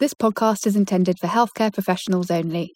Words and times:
This 0.00 0.14
podcast 0.14 0.66
is 0.66 0.76
intended 0.76 1.18
for 1.18 1.26
healthcare 1.26 1.70
professionals 1.70 2.30
only. 2.30 2.74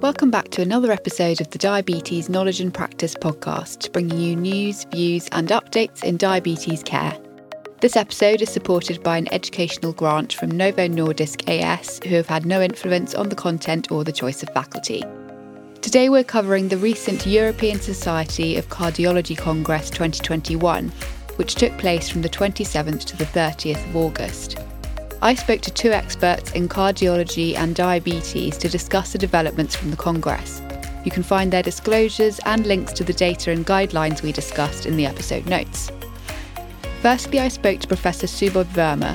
Welcome 0.00 0.30
back 0.30 0.48
to 0.52 0.62
another 0.62 0.90
episode 0.90 1.38
of 1.42 1.50
the 1.50 1.58
Diabetes 1.58 2.30
Knowledge 2.30 2.60
and 2.60 2.72
Practice 2.72 3.14
podcast, 3.14 3.92
bringing 3.92 4.18
you 4.18 4.36
news, 4.36 4.84
views, 4.84 5.28
and 5.32 5.50
updates 5.50 6.02
in 6.02 6.16
diabetes 6.16 6.82
care. 6.82 7.14
This 7.82 7.94
episode 7.94 8.40
is 8.40 8.48
supported 8.48 9.02
by 9.02 9.18
an 9.18 9.30
educational 9.34 9.92
grant 9.92 10.32
from 10.32 10.50
Novo 10.50 10.88
Nordisk 10.88 11.46
AS, 11.46 12.00
who 12.04 12.14
have 12.14 12.28
had 12.28 12.46
no 12.46 12.62
influence 12.62 13.14
on 13.14 13.28
the 13.28 13.36
content 13.36 13.92
or 13.92 14.02
the 14.02 14.10
choice 14.10 14.42
of 14.42 14.48
faculty. 14.54 15.04
Today 15.82 16.08
we're 16.08 16.24
covering 16.24 16.68
the 16.68 16.78
recent 16.78 17.26
European 17.26 17.82
Society 17.82 18.56
of 18.56 18.70
Cardiology 18.70 19.36
Congress 19.36 19.90
2021, 19.90 20.88
which 21.36 21.56
took 21.56 21.76
place 21.76 22.08
from 22.08 22.22
the 22.22 22.30
27th 22.30 23.04
to 23.04 23.16
the 23.18 23.26
30th 23.26 23.86
of 23.90 23.96
August. 23.96 24.56
I 25.22 25.34
spoke 25.34 25.60
to 25.62 25.70
two 25.70 25.90
experts 25.90 26.52
in 26.52 26.66
cardiology 26.66 27.54
and 27.54 27.74
diabetes 27.74 28.56
to 28.56 28.70
discuss 28.70 29.12
the 29.12 29.18
developments 29.18 29.76
from 29.76 29.90
the 29.90 29.96
Congress. 29.96 30.62
You 31.04 31.10
can 31.10 31.22
find 31.22 31.52
their 31.52 31.62
disclosures 31.62 32.40
and 32.46 32.64
links 32.64 32.94
to 32.94 33.04
the 33.04 33.12
data 33.12 33.50
and 33.50 33.66
guidelines 33.66 34.22
we 34.22 34.32
discussed 34.32 34.86
in 34.86 34.96
the 34.96 35.04
episode 35.04 35.44
notes. 35.44 35.90
Firstly, 37.02 37.38
I 37.38 37.48
spoke 37.48 37.80
to 37.80 37.88
Professor 37.88 38.26
Subodh 38.26 38.64
Verma, 38.72 39.14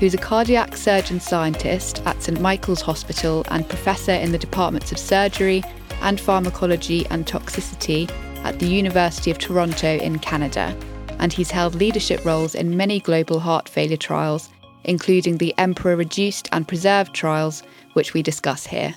who's 0.00 0.14
a 0.14 0.18
cardiac 0.18 0.76
surgeon 0.76 1.20
scientist 1.20 2.02
at 2.04 2.20
St 2.20 2.40
Michael's 2.40 2.82
Hospital 2.82 3.44
and 3.48 3.68
professor 3.68 4.12
in 4.12 4.32
the 4.32 4.38
departments 4.38 4.90
of 4.90 4.98
surgery 4.98 5.62
and 6.02 6.18
pharmacology 6.18 7.06
and 7.10 7.26
toxicity 7.26 8.10
at 8.42 8.58
the 8.58 8.66
University 8.66 9.30
of 9.30 9.38
Toronto 9.38 9.98
in 9.98 10.18
Canada. 10.18 10.76
And 11.20 11.32
he's 11.32 11.52
held 11.52 11.76
leadership 11.76 12.24
roles 12.24 12.56
in 12.56 12.76
many 12.76 12.98
global 12.98 13.38
heart 13.38 13.68
failure 13.68 13.96
trials 13.96 14.50
including 14.84 15.38
the 15.38 15.54
Emperor 15.58 15.96
Reduced 15.96 16.48
and 16.52 16.66
Preserved 16.66 17.14
trials, 17.14 17.62
which 17.94 18.14
we 18.14 18.22
discuss 18.22 18.66
here. 18.66 18.94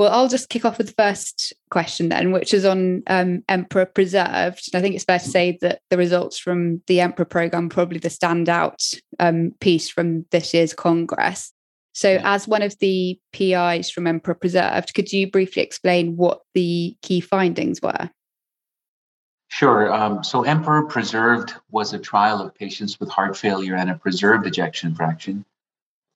Well, 0.00 0.12
I'll 0.12 0.28
just 0.28 0.48
kick 0.48 0.64
off 0.64 0.78
with 0.78 0.86
the 0.86 0.94
first 0.94 1.52
question 1.70 2.08
then, 2.08 2.32
which 2.32 2.54
is 2.54 2.64
on 2.64 3.02
um, 3.06 3.44
Emperor 3.50 3.84
Preserved. 3.84 4.70
And 4.72 4.78
I 4.78 4.80
think 4.80 4.94
it's 4.94 5.04
fair 5.04 5.18
to 5.18 5.28
say 5.28 5.58
that 5.60 5.82
the 5.90 5.98
results 5.98 6.38
from 6.38 6.80
the 6.86 7.00
Emperor 7.00 7.26
program 7.26 7.68
probably 7.68 7.98
the 7.98 8.08
standout 8.08 8.98
um, 9.18 9.52
piece 9.60 9.90
from 9.90 10.24
this 10.30 10.54
year's 10.54 10.72
Congress. 10.72 11.52
So, 11.92 12.18
as 12.22 12.48
one 12.48 12.62
of 12.62 12.78
the 12.78 13.20
PIs 13.34 13.90
from 13.90 14.06
Emperor 14.06 14.34
Preserved, 14.34 14.94
could 14.94 15.12
you 15.12 15.30
briefly 15.30 15.62
explain 15.62 16.16
what 16.16 16.40
the 16.54 16.96
key 17.02 17.20
findings 17.20 17.82
were? 17.82 18.08
Sure. 19.50 19.92
Um, 19.92 20.22
so 20.22 20.44
Emperor 20.44 20.84
Preserved 20.84 21.54
was 21.70 21.92
a 21.92 21.98
trial 21.98 22.40
of 22.40 22.54
patients 22.54 23.00
with 23.00 23.10
heart 23.10 23.36
failure 23.36 23.74
and 23.74 23.90
a 23.90 23.96
preserved 23.96 24.46
ejection 24.46 24.94
fraction. 24.94 25.44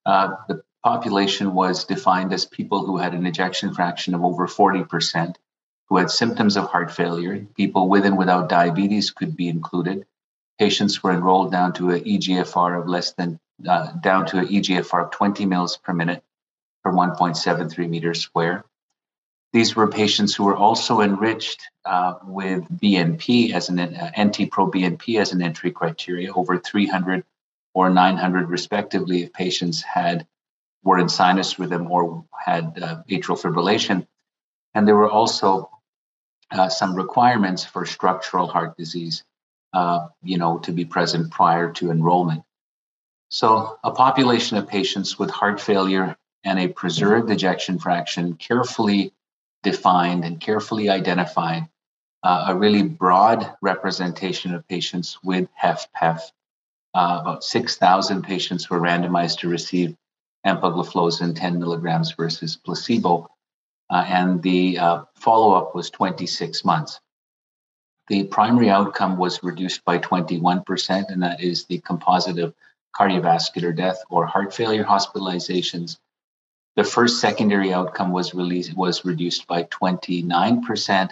Uh, 0.07 0.37
the 0.49 0.63
population 0.85 1.53
was 1.53 1.85
defined 1.85 2.33
as 2.33 2.47
people 2.47 2.87
who 2.87 2.97
had 2.97 3.13
an 3.13 3.27
ejection 3.27 3.75
fraction 3.75 4.15
of 4.15 4.25
over 4.25 4.47
40%, 4.47 5.35
who 5.89 5.97
had 5.97 6.11
symptoms 6.11 6.57
of 6.57 6.71
heart 6.71 6.93
failure. 6.93 7.45
People 7.57 7.89
with 7.89 8.07
and 8.07 8.17
without 8.17 8.49
diabetes 8.49 9.11
could 9.11 9.37
be 9.37 9.49
included. 9.49 10.07
Patients 10.61 11.03
were 11.03 11.11
enrolled 11.11 11.51
down 11.51 11.73
to 11.75 11.91
an 11.91 12.05
EGFR 12.05 12.81
of 12.81 12.89
less 12.89 13.13
than, 13.15 13.41
uh, 13.69 13.91
down 14.01 14.27
to 14.27 14.39
an 14.39 14.47
EGFR 14.47 15.07
of 15.07 15.11
20 15.11 15.45
mils 15.45 15.77
per 15.77 15.93
minute 15.93 16.23
per 16.85 16.93
1.73 16.93 17.91
meters 17.91 18.21
square. 18.21 18.65
These 19.55 19.77
were 19.77 19.87
patients 19.87 20.35
who 20.35 20.43
were 20.43 20.57
also 20.57 21.01
enriched 21.01 21.71
uh, 21.85 22.15
with 22.25 22.65
BNP 22.69 23.53
as 23.53 23.69
an 23.69 23.79
uh, 23.79 24.11
NT-proBNP 24.21 25.21
as 25.21 25.33
an 25.33 25.41
entry 25.41 25.71
criteria, 25.71 26.35
over 26.35 26.59
300 26.59 27.25
or 27.73 27.89
900 27.89 28.49
respectively, 28.49 29.23
if 29.23 29.33
patients 29.33 29.81
had 29.81 30.27
were 30.83 30.99
in 30.99 31.09
sinus 31.09 31.57
rhythm 31.61 31.89
or 31.89 32.25
had 32.37 32.77
uh, 32.83 33.03
atrial 33.09 33.41
fibrillation. 33.41 34.05
And 34.75 34.89
there 34.89 34.97
were 34.97 35.09
also 35.09 35.71
uh, 36.51 36.69
some 36.69 36.97
requirements 36.97 37.65
for 37.65 37.87
structural 37.87 38.49
heart 38.49 38.77
disease, 38.77 39.23
uh, 39.73 40.09
you 40.25 40.37
know, 40.37 40.59
to 40.59 40.73
be 40.73 40.85
present 40.85 41.31
prior 41.31 41.71
to 41.75 41.93
enrollment. 41.93 42.43
So 43.29 43.79
a 43.85 43.93
population 43.93 44.57
of 44.57 44.67
patients 44.67 45.17
with 45.17 45.31
heart 45.31 45.61
failure 45.61 46.17
and 46.43 46.59
a 46.59 46.67
preserved 46.67 47.31
ejection 47.31 47.79
fraction 47.79 48.35
carefully 48.35 49.14
defined 49.65 50.25
and 50.25 50.41
carefully 50.41 50.89
identified 50.89 51.69
uh, 52.23 52.47
a 52.49 52.57
really 52.57 52.83
broad 52.83 53.55
representation 53.61 54.55
of 54.55 54.67
patients 54.69 55.19
with 55.25 55.49
HFpEF. 55.63 56.21
Uh, 56.95 57.19
about 57.21 57.43
6,000 57.43 58.23
patients 58.23 58.71
were 58.71 58.81
randomized 58.81 59.41
to 59.41 59.49
receive 59.49 59.97
empagliflozin 60.47 61.35
10 61.35 61.59
milligrams 61.59 62.13
versus 62.13 62.57
placebo, 62.57 63.29
uh, 63.91 64.05
and 64.07 64.43
the 64.43 64.79
uh, 64.79 65.03
follow-up 65.17 65.75
was 65.75 65.91
26 65.91 66.65
months. 66.65 67.01
The 68.09 68.25
primary 68.25 68.71
outcome 68.71 69.17
was 69.17 69.43
reduced 69.43 69.85
by 69.85 69.99
21%, 69.99 71.11
and 71.11 71.23
that 71.23 71.43
is 71.43 71.65
the 71.65 71.81
composite 71.81 72.39
of 72.39 72.55
cardiovascular 72.95 73.75
death 73.75 74.03
or 74.09 74.27
heart 74.27 74.55
failure 74.55 74.85
hospitalizations 74.85 75.99
the 76.77 76.85
first 76.85 77.21
secondary 77.21 77.73
outcome 77.73 78.11
was 78.11 78.35
released 78.35 78.75
was 78.77 79.05
reduced 79.05 79.47
by 79.47 79.65
29%, 79.65 81.11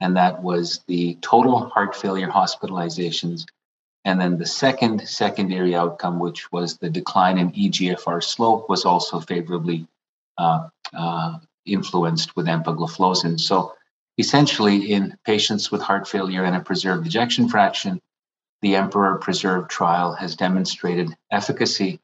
and 0.00 0.16
that 0.16 0.42
was 0.42 0.82
the 0.88 1.16
total 1.20 1.68
heart 1.68 1.94
failure 1.94 2.28
hospitalizations. 2.28 3.44
And 4.04 4.20
then 4.20 4.38
the 4.38 4.46
second 4.46 5.06
secondary 5.06 5.74
outcome, 5.74 6.18
which 6.18 6.50
was 6.50 6.78
the 6.78 6.90
decline 6.90 7.38
in 7.38 7.52
EGFR 7.52 8.22
slope, 8.22 8.68
was 8.68 8.84
also 8.84 9.20
favorably 9.20 9.86
uh, 10.36 10.68
uh, 10.92 11.38
influenced 11.66 12.34
with 12.34 12.46
empagliflozin. 12.46 13.38
So 13.38 13.74
essentially, 14.16 14.92
in 14.92 15.16
patients 15.24 15.70
with 15.70 15.82
heart 15.82 16.08
failure 16.08 16.44
and 16.44 16.56
a 16.56 16.60
preserved 16.60 17.06
ejection 17.06 17.48
fraction, 17.48 18.00
the 18.62 18.74
Emperor 18.74 19.16
Preserved 19.18 19.70
trial 19.70 20.12
has 20.14 20.34
demonstrated 20.34 21.16
efficacy 21.30 22.00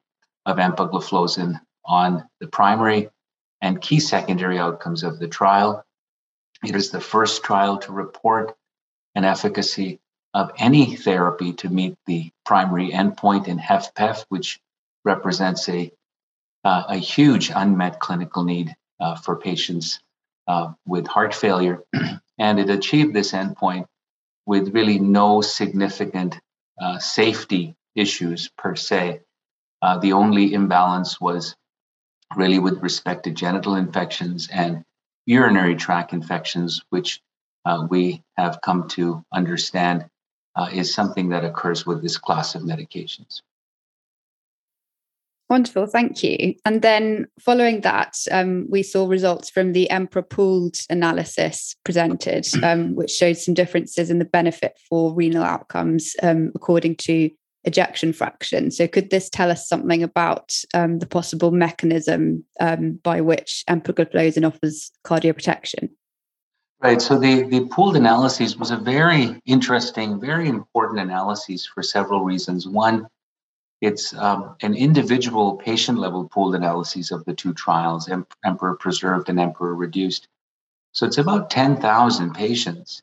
of 0.46 0.58
empagliflozin 0.58 1.60
on 1.84 2.28
the 2.40 2.46
primary 2.46 3.10
and 3.60 3.80
key 3.80 4.00
secondary 4.00 4.58
outcomes 4.58 5.02
of 5.02 5.18
the 5.18 5.28
trial. 5.28 5.84
It 6.64 6.74
is 6.74 6.90
the 6.90 7.00
first 7.00 7.42
trial 7.42 7.78
to 7.78 7.92
report 7.92 8.56
an 9.14 9.24
efficacy 9.24 10.00
of 10.32 10.50
any 10.58 10.96
therapy 10.96 11.52
to 11.52 11.68
meet 11.68 11.96
the 12.06 12.30
primary 12.44 12.90
endpoint 12.90 13.48
in 13.48 13.58
HFpEF, 13.58 14.24
which 14.28 14.60
represents 15.04 15.68
a, 15.68 15.92
uh, 16.64 16.84
a 16.88 16.96
huge 16.96 17.50
unmet 17.54 18.00
clinical 18.00 18.44
need 18.44 18.74
uh, 19.00 19.14
for 19.16 19.36
patients 19.36 20.00
uh, 20.48 20.72
with 20.86 21.06
heart 21.06 21.34
failure. 21.34 21.82
and 22.38 22.58
it 22.58 22.68
achieved 22.70 23.14
this 23.14 23.32
endpoint 23.32 23.86
with 24.46 24.74
really 24.74 24.98
no 24.98 25.40
significant 25.40 26.38
uh, 26.80 26.98
safety 26.98 27.76
issues 27.94 28.48
per 28.58 28.74
se. 28.74 29.20
Uh, 29.80 29.98
the 29.98 30.12
only 30.12 30.52
imbalance 30.52 31.20
was 31.20 31.54
really 32.36 32.58
with 32.58 32.82
respect 32.82 33.24
to 33.24 33.30
genital 33.30 33.74
infections 33.74 34.48
and 34.52 34.84
urinary 35.26 35.74
tract 35.74 36.12
infections, 36.12 36.82
which 36.90 37.20
uh, 37.64 37.86
we 37.88 38.22
have 38.36 38.60
come 38.62 38.88
to 38.88 39.24
understand 39.32 40.06
uh, 40.56 40.68
is 40.72 40.94
something 40.94 41.30
that 41.30 41.44
occurs 41.44 41.86
with 41.86 42.02
this 42.02 42.18
class 42.18 42.54
of 42.54 42.62
medications. 42.62 43.40
Wonderful, 45.50 45.86
thank 45.86 46.22
you. 46.22 46.54
And 46.64 46.80
then 46.80 47.26
following 47.38 47.82
that, 47.82 48.16
um, 48.30 48.66
we 48.70 48.82
saw 48.82 49.06
results 49.06 49.50
from 49.50 49.72
the 49.72 49.90
Emperor 49.90 50.22
pooled 50.22 50.76
analysis 50.88 51.76
presented, 51.84 52.46
um, 52.62 52.94
which 52.94 53.10
showed 53.10 53.36
some 53.36 53.54
differences 53.54 54.10
in 54.10 54.18
the 54.18 54.24
benefit 54.24 54.78
for 54.88 55.14
renal 55.14 55.44
outcomes 55.44 56.16
um, 56.22 56.50
according 56.54 56.96
to 56.96 57.30
ejection 57.64 58.12
fraction. 58.12 58.70
So, 58.70 58.86
could 58.86 59.10
this 59.10 59.28
tell 59.28 59.50
us 59.50 59.68
something 59.68 60.02
about 60.02 60.54
um, 60.74 60.98
the 60.98 61.06
possible 61.06 61.50
mechanism 61.50 62.44
um, 62.60 63.00
by 63.02 63.20
which 63.20 63.64
empagliflozin 63.68 64.46
offers 64.46 64.90
cardioprotection? 65.04 65.90
Right. 66.82 67.00
So, 67.00 67.18
the, 67.18 67.42
the 67.44 67.66
pooled 67.66 67.96
analysis 67.96 68.56
was 68.56 68.70
a 68.70 68.76
very 68.76 69.40
interesting, 69.46 70.20
very 70.20 70.48
important 70.48 71.00
analysis 71.00 71.66
for 71.66 71.82
several 71.82 72.24
reasons. 72.24 72.68
One, 72.68 73.08
it's 73.80 74.14
um, 74.14 74.56
an 74.62 74.74
individual 74.74 75.56
patient 75.56 75.98
level 75.98 76.28
pooled 76.28 76.54
analysis 76.54 77.10
of 77.10 77.24
the 77.24 77.34
two 77.34 77.54
trials, 77.54 78.10
Emperor 78.44 78.76
Preserved 78.76 79.28
and 79.28 79.40
Emperor 79.40 79.74
Reduced. 79.74 80.28
So, 80.92 81.06
it's 81.06 81.18
about 81.18 81.50
10,000 81.50 82.34
patients 82.34 83.02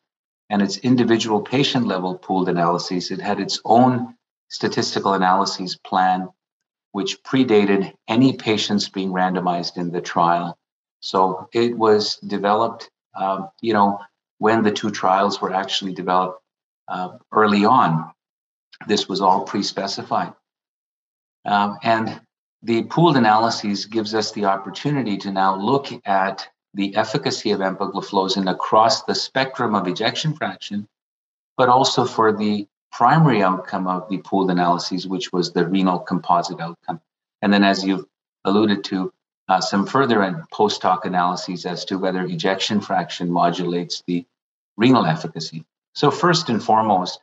and 0.52 0.62
its 0.62 0.78
individual 0.78 1.42
patient 1.42 1.88
level 1.88 2.16
pooled 2.16 2.50
analysis. 2.50 3.10
It 3.10 3.22
had 3.22 3.40
its 3.40 3.62
own 3.66 4.16
statistical 4.52 5.14
analyses 5.14 5.78
plan, 5.78 6.28
which 6.92 7.24
predated 7.24 7.94
any 8.10 8.34
patients 8.34 8.90
being 8.90 9.12
randomized 9.12 9.78
in 9.78 9.92
the 9.92 10.02
trial. 10.02 10.58
So 11.00 11.50
it 11.54 11.76
was 11.76 12.18
developed, 12.18 12.92
um, 13.16 13.50
you 13.62 13.74
know, 13.74 14.00
when 14.40 14.62
the 14.62 14.72
two 14.72 14.92
trials 14.92 15.42
were 15.42 15.54
actually 15.54 15.94
developed 15.94 16.44
uh, 16.90 17.18
early 17.32 17.64
on. 17.64 18.12
This 18.88 19.08
was 19.08 19.22
all 19.22 19.46
pre 19.46 19.64
specified. 19.64 20.34
Um, 21.46 21.78
and 21.82 22.20
the 22.62 22.84
pooled 22.84 23.16
analyses 23.16 23.86
gives 23.86 24.14
us 24.14 24.32
the 24.32 24.46
opportunity 24.46 25.18
to 25.18 25.32
now 25.32 25.56
look 25.56 25.88
at 26.06 26.48
the 26.74 26.96
efficacy 26.96 27.52
of 27.52 27.62
empagliflozin 27.62 28.52
across 28.52 29.04
the 29.04 29.16
spectrum 29.16 29.76
of 29.76 29.88
ejection 29.88 30.34
fraction, 30.34 30.88
but 31.58 31.70
also 31.70 32.06
for 32.06 32.36
the 32.36 32.68
primary 32.92 33.42
outcome 33.42 33.88
of 33.88 34.10
the 34.10 34.18
pooled 34.20 34.52
analyses, 34.52 35.08
which 35.08 35.32
was 35.32 35.52
the 35.52 35.68
renal 35.68 36.00
composite 36.00 36.60
outcome. 36.60 37.02
And 37.42 37.52
then, 37.52 37.64
as 37.64 37.84
you've 37.84 38.06
alluded 38.46 38.84
to, 38.86 39.14
uh, 39.48 39.60
some 39.60 39.86
further 39.86 40.22
and 40.22 40.48
post 40.50 40.82
hoc 40.84 41.06
analyses 41.06 41.66
as 41.66 41.86
to 41.86 41.98
whether 41.98 42.22
ejection 42.22 42.80
fraction 42.80 43.30
modulates 43.32 44.04
the 44.08 44.26
renal 44.78 45.06
efficacy. 45.06 45.66
So, 45.94 46.12
first 46.12 46.50
and 46.50 46.64
foremost, 46.64 47.22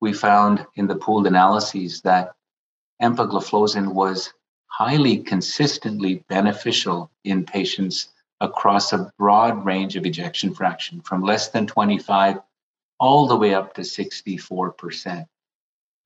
we 0.00 0.12
found 0.12 0.66
in 0.74 0.86
the 0.86 0.96
pooled 0.96 1.26
analyses 1.26 2.02
that 2.02 2.34
empagliflozin 3.00 3.92
was 3.92 4.32
highly 4.66 5.18
consistently 5.18 6.24
beneficial 6.28 7.10
in 7.24 7.44
patients 7.44 8.08
across 8.40 8.92
a 8.92 9.12
broad 9.18 9.64
range 9.64 9.96
of 9.96 10.04
ejection 10.04 10.52
fraction 10.52 11.00
from 11.00 11.22
less 11.22 11.48
than 11.48 11.66
25 11.66 12.38
all 13.02 13.26
the 13.26 13.34
way 13.34 13.52
up 13.52 13.74
to 13.74 13.80
64%. 13.80 15.26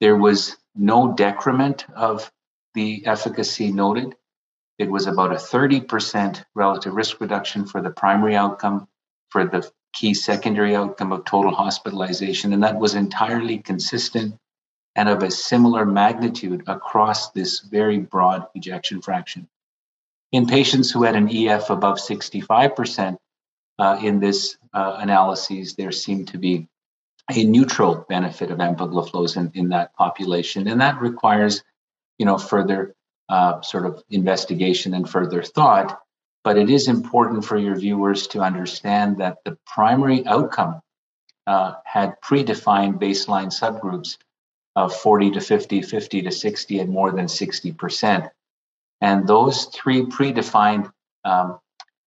There 0.00 0.16
was 0.16 0.56
no 0.75 1.12
decrement 1.12 1.84
of 1.94 2.32
the 2.72 3.06
efficacy 3.06 3.70
noted. 3.70 4.16
It 4.78 4.90
was 4.90 5.06
about 5.06 5.32
a 5.32 5.37
30% 5.37 6.43
relative 6.54 6.94
risk 6.94 7.20
reduction 7.20 7.66
for 7.66 7.82
the 7.82 7.90
primary 7.90 8.34
outcome, 8.34 8.88
for 9.28 9.44
the 9.44 9.70
key 9.93 10.14
secondary 10.14 10.75
outcome 10.75 11.12
of 11.12 11.26
total 11.26 11.54
hospitalization, 11.54 12.54
and 12.54 12.62
that 12.62 12.78
was 12.78 12.94
entirely 12.94 13.58
consistent 13.58 14.34
and 14.94 15.10
of 15.10 15.22
a 15.22 15.31
similar 15.31 15.84
magnitude 15.84 16.62
across 16.66 17.31
this 17.32 17.60
very 17.60 17.99
broad 17.99 18.46
ejection 18.54 19.02
fraction. 19.02 19.46
In 20.32 20.46
patients 20.46 20.90
who 20.90 21.02
had 21.02 21.14
an 21.14 21.28
EF 21.28 21.69
above 21.69 21.99
65% 21.99 23.19
uh, 23.78 24.00
in 24.02 24.19
this 24.19 24.56
uh, 24.72 24.96
analysis, 24.99 25.75
there 25.75 25.92
seemed 25.92 26.28
to 26.28 26.38
be 26.38 26.66
a 27.34 27.44
neutral 27.44 28.06
benefit 28.08 28.50
of 28.50 28.58
empagliflozin 28.58 29.55
in 29.55 29.70
that 29.70 29.94
population, 29.94 30.69
and 30.69 30.81
that 30.81 31.00
requires, 31.00 31.64
you 32.19 32.26
know, 32.26 32.38
further 32.38 32.94
uh, 33.28 33.61
sort 33.62 33.87
of 33.87 34.02
investigation 34.11 34.94
and 34.94 35.08
further 35.08 35.43
thought. 35.43 36.00
But 36.44 36.56
it 36.56 36.70
is 36.70 36.87
important 36.87 37.44
for 37.44 37.58
your 37.58 37.75
viewers 37.75 38.28
to 38.28 38.40
understand 38.40 39.19
that 39.19 39.38
the 39.44 39.58
primary 39.67 40.25
outcome 40.26 40.81
uh, 41.46 41.75
had 41.84 42.20
predefined 42.20 43.00
baseline 43.00 43.49
subgroups 43.49 44.17
of 44.76 44.94
40 44.94 45.32
to 45.32 45.40
50, 45.40 45.82
50 45.82 46.23
to 46.23 46.31
60, 46.31 46.78
and 46.78 46.90
more 46.90 47.11
than 47.11 47.26
60%. 47.26 48.31
And 49.00 49.26
those 49.26 49.67
three 49.67 50.02
predefined 50.02 50.93
um, 51.25 51.58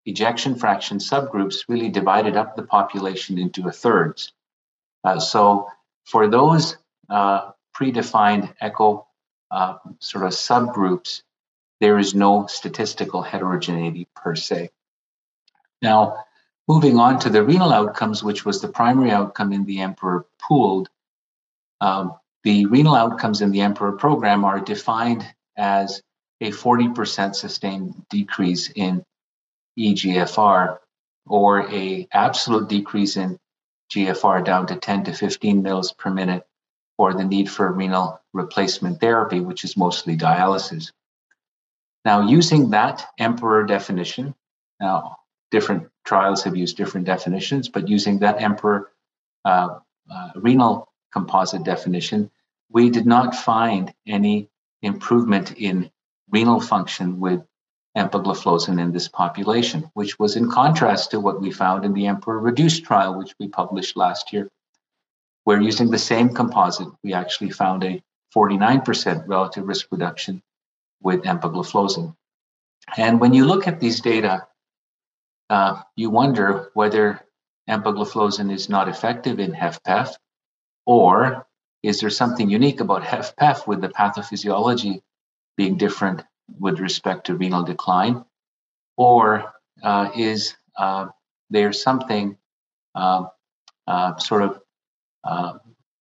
ejection 0.06 0.56
fraction 0.56 0.98
subgroups 0.98 1.66
really 1.68 1.90
divided 1.90 2.38
up 2.38 2.56
the 2.56 2.64
population 2.64 3.38
into 3.38 3.68
a 3.68 3.72
thirds. 3.72 4.32
Uh, 5.04 5.20
so 5.20 5.68
for 6.06 6.28
those 6.28 6.78
uh, 7.10 7.52
predefined 7.76 8.54
echo 8.60 9.08
uh, 9.52 9.78
sort 10.00 10.26
of 10.26 10.32
subgroups, 10.32 11.24
there 11.80 11.98
is 11.98 12.14
no 12.14 12.46
statistical 12.48 13.22
heterogeneity 13.22 14.08
per 14.16 14.36
se. 14.36 14.70
Now, 15.82 16.26
moving 16.68 16.98
on 16.98 17.20
to 17.20 17.30
the 17.30 17.44
renal 17.44 17.72
outcomes, 17.72 18.24
which 18.24 18.46
was 18.46 18.62
the 18.62 18.68
primary 18.68 19.12
outcome 19.12 19.54
in 19.54 19.66
the 19.66 19.80
Emperor 19.80 20.26
pooled, 20.40 20.90
um, 21.82 22.14
the 22.44 22.66
renal 22.66 22.96
outcomes 22.96 23.42
in 23.42 23.52
the 23.52 23.62
Emperor 23.62 23.94
program 23.94 24.44
are 24.44 24.60
defined 24.60 25.26
as 25.58 26.02
a 26.42 26.52
40% 26.52 27.36
sustained 27.36 28.06
decrease 28.10 28.70
in 28.76 29.04
EGFR 29.78 30.80
or 31.28 31.70
a 31.70 32.08
absolute 32.12 32.70
decrease 32.70 33.18
in 33.18 33.38
GFR 33.92 34.44
down 34.44 34.68
to 34.68 34.76
10 34.76 35.06
to 35.06 35.14
15 35.14 35.62
mils 35.62 35.92
per 35.92 36.10
minute 36.10 36.46
or 36.98 37.14
the 37.14 37.24
need 37.24 37.50
for 37.50 37.72
renal 37.72 38.22
replacement 38.34 39.00
therapy, 39.00 39.40
which 39.40 39.64
is 39.64 39.78
mostly 39.78 40.18
dialysis. 40.18 40.92
Now, 42.06 42.28
using 42.28 42.72
that 42.72 43.06
emperor 43.18 43.64
definition, 43.66 44.36
now 44.80 45.18
different 45.52 45.90
trials 46.06 46.44
have 46.44 46.56
used 46.56 46.78
different 46.78 47.06
definitions, 47.06 47.70
but 47.70 47.88
using 47.88 48.20
that 48.20 48.42
emperor 48.42 48.92
uh, 49.46 49.80
uh, 50.12 50.30
renal 50.36 50.92
composite 51.12 51.64
definition, 51.64 52.30
we 52.70 52.90
did 52.90 53.06
not 53.06 53.36
find 53.36 53.94
any 54.08 54.50
improvement 54.82 55.54
in 55.58 55.92
renal 56.30 56.60
function 56.60 57.20
with 57.20 57.42
empagliflozin 58.00 58.80
in 58.80 58.92
this 58.92 59.08
population, 59.08 59.90
which 59.94 60.18
was 60.18 60.36
in 60.36 60.50
contrast 60.50 61.12
to 61.12 61.20
what 61.20 61.42
we 61.42 61.52
found 61.52 61.86
in 61.86 61.94
the 61.94 62.08
Emperor 62.08 62.40
Reduced 62.40 62.84
trial, 62.84 63.18
which 63.18 63.34
we 63.40 63.48
published 63.48 63.98
last 63.98 64.34
year 64.34 64.50
where 65.50 65.60
using 65.60 65.90
the 65.90 65.98
same 65.98 66.30
composite, 66.30 66.90
we 67.04 67.12
actually 67.12 67.50
found 67.50 67.84
a 67.84 68.00
49% 68.36 69.28
relative 69.28 69.68
risk 69.68 69.88
reduction 69.92 70.44
with 71.02 71.24
empagliflozin. 71.24 72.16
And 72.96 73.20
when 73.20 73.34
you 73.34 73.46
look 73.46 73.68
at 73.68 73.80
these 73.80 74.00
data, 74.02 74.46
uh, 75.50 75.82
you 75.96 76.12
wonder 76.12 76.70
whether 76.76 77.22
empagliflozin 77.68 78.52
is 78.52 78.70
not 78.70 78.90
effective 78.90 79.40
in 79.40 79.54
HFpEF, 79.54 80.14
or 80.86 81.48
is 81.82 82.00
there 82.00 82.12
something 82.12 82.48
unique 82.48 82.80
about 82.80 83.02
HFpEF 83.02 83.66
with 83.66 83.82
the 83.82 83.90
pathophysiology 83.90 85.02
being 85.58 85.78
different 85.78 86.22
with 86.60 86.80
respect 86.80 87.28
to 87.28 87.36
renal 87.36 87.64
decline, 87.64 88.24
or 88.98 89.54
uh, 89.84 90.10
is 90.16 90.56
uh, 90.78 91.08
there 91.50 91.74
something 91.74 92.38
uh, 92.96 93.26
uh, 93.88 94.18
sort 94.18 94.44
of 94.44 94.62
uh, 95.24 95.54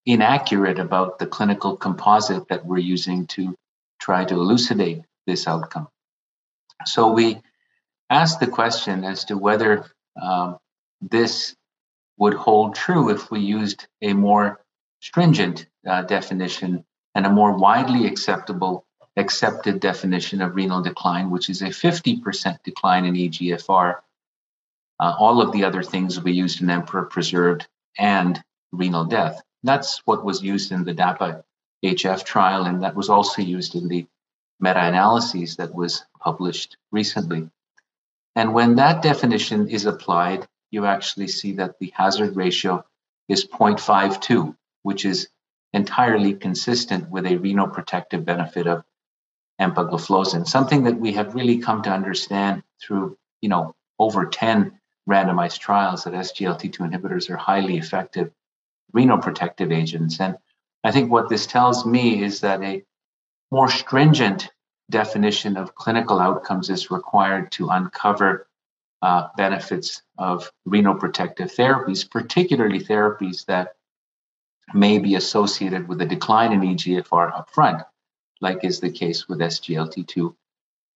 inaccurate 0.07 0.79
about 0.79 1.19
the 1.19 1.27
clinical 1.27 1.77
composite 1.77 2.49
that 2.49 2.65
we're 2.65 2.79
using 2.79 3.27
to 3.27 3.55
try 4.01 4.25
to 4.25 4.35
elucidate 4.35 5.03
this 5.27 5.47
outcome. 5.47 5.89
So 6.87 7.13
we 7.13 7.43
asked 8.09 8.41
the 8.41 8.47
question 8.47 9.05
as 9.05 9.25
to 9.27 9.37
whether 9.37 9.85
um, 10.21 10.59
this 11.01 11.55
would 12.17 12.35
hold 12.35 12.75
true 12.75 13.11
if 13.11 13.31
we 13.31 13.41
used 13.41 13.87
a 14.03 14.13
more 14.13 14.61
stringent 15.01 15.67
uh, 15.87 16.03
definition 16.03 16.85
and 17.15 17.27
a 17.27 17.31
more 17.31 17.57
widely 17.57 18.07
acceptable 18.07 18.85
accepted 19.19 19.81
definition 19.81 20.41
of 20.41 20.55
renal 20.55 20.81
decline, 20.81 21.31
which 21.31 21.51
is 21.51 21.61
a 21.63 21.67
50% 21.67 22.63
decline 22.63 23.05
in 23.05 23.15
EGFR. 23.15 23.97
Uh, 25.01 25.15
all 25.19 25.43
of 25.43 25.53
the 25.53 25.65
other 25.65 25.83
things 25.83 26.21
we 26.21 26.33
used 26.33 26.63
in 26.63 26.71
Emperor 26.71 27.05
preserved 27.05 27.67
and 27.99 28.43
renal 28.73 29.05
death. 29.05 29.43
That's 29.65 29.99
what 30.07 30.25
was 30.25 30.43
used 30.43 30.73
in 30.73 30.85
the 30.85 30.95
DAPA 30.95 31.43
HF 31.85 32.25
trial, 32.25 32.65
and 32.65 32.83
that 32.83 32.95
was 32.95 33.09
also 33.09 33.43
used 33.43 33.75
in 33.75 33.89
the 33.89 34.07
meta 34.61 34.85
analyses 34.85 35.57
that 35.57 35.75
was 35.75 36.05
published 36.21 36.77
recently. 36.91 37.49
And 38.37 38.55
when 38.55 38.77
that 38.77 39.03
definition 39.03 39.69
is 39.69 39.85
applied, 39.85 40.47
you 40.71 40.87
actually 40.87 41.29
see 41.29 41.53
that 41.55 41.79
the 41.79 41.93
hazard 41.95 42.37
ratio 42.37 42.85
is 43.29 43.47
0.52, 43.47 44.57
which 44.83 45.05
is 45.05 45.29
entirely 45.73 46.35
consistent 46.35 47.11
with 47.11 47.27
a 47.27 47.37
renal 47.37 47.69
protective 47.69 48.25
benefit 48.25 48.67
of 48.67 48.85
empagliflozin, 49.61 50.47
something 50.47 50.85
that 50.85 50.99
we 50.99 51.13
have 51.13 51.35
really 51.35 51.59
come 51.59 51.83
to 51.83 51.91
understand 51.91 52.63
through, 52.81 53.17
you 53.41 53.49
know, 53.49 53.75
over 53.99 54.27
10 54.27 54.79
randomized 55.09 55.59
trials 55.59 56.05
that 56.05 56.15
SGLT2 56.15 56.79
inhibitors 56.79 57.31
are 57.31 57.37
highly 57.37 57.79
effective 57.79 58.31
renoprotective 58.95 59.75
agents. 59.75 60.21
And 60.21 60.37
I 60.85 60.91
think 60.93 61.11
what 61.11 61.29
this 61.29 61.47
tells 61.47 61.85
me 61.85 62.23
is 62.23 62.41
that 62.41 62.63
a 62.63 62.85
more 63.51 63.69
stringent 63.69 64.51
definition 64.91 65.57
of 65.57 65.75
clinical 65.75 66.21
outcomes 66.21 66.71
is 66.71 66.91
required 66.91 67.51
to 67.53 67.69
uncover 67.69 68.47
uh, 69.03 69.29
benefits 69.37 70.03
of 70.19 70.51
renoprotective 70.67 71.55
therapies, 71.55 72.09
particularly 72.09 72.81
therapies 72.81 73.45
that 73.47 73.75
may 74.75 74.99
be 74.99 75.15
associated 75.15 75.89
with 75.89 76.01
a 76.01 76.07
decline 76.07 76.53
in 76.53 76.61
EGFR 76.61 77.33
upfront, 77.33 77.85
like 78.41 78.65
is 78.65 78.81
the 78.81 78.91
case 78.91 79.29
with 79.29 79.39
SGLT2 79.39 80.35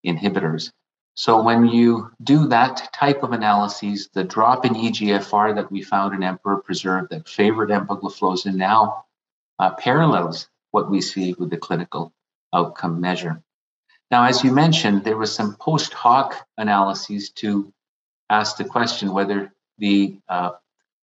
inhibitors. 0.06 0.72
So 1.14 1.42
when 1.42 1.66
you 1.66 2.10
do 2.22 2.46
that 2.48 2.90
type 2.94 3.22
of 3.22 3.32
analyses, 3.32 4.08
the 4.14 4.24
drop 4.24 4.64
in 4.64 4.74
EGFR 4.74 5.54
that 5.56 5.70
we 5.70 5.82
found 5.82 6.14
in 6.14 6.22
Emperor 6.22 6.58
Preserve 6.58 7.08
that 7.10 7.28
favored 7.28 7.68
empagliflozin 7.68 8.54
now 8.54 9.04
uh, 9.58 9.74
parallels 9.74 10.48
what 10.70 10.90
we 10.90 11.00
see 11.00 11.34
with 11.34 11.50
the 11.50 11.58
clinical 11.58 12.12
outcome 12.52 13.00
measure. 13.00 13.42
Now, 14.10 14.24
as 14.24 14.42
you 14.42 14.52
mentioned, 14.52 15.04
there 15.04 15.16
was 15.16 15.34
some 15.34 15.54
post 15.56 15.92
hoc 15.92 16.46
analyses 16.56 17.30
to 17.30 17.72
ask 18.30 18.56
the 18.56 18.64
question 18.64 19.12
whether 19.12 19.52
the 19.78 20.18
uh, 20.28 20.52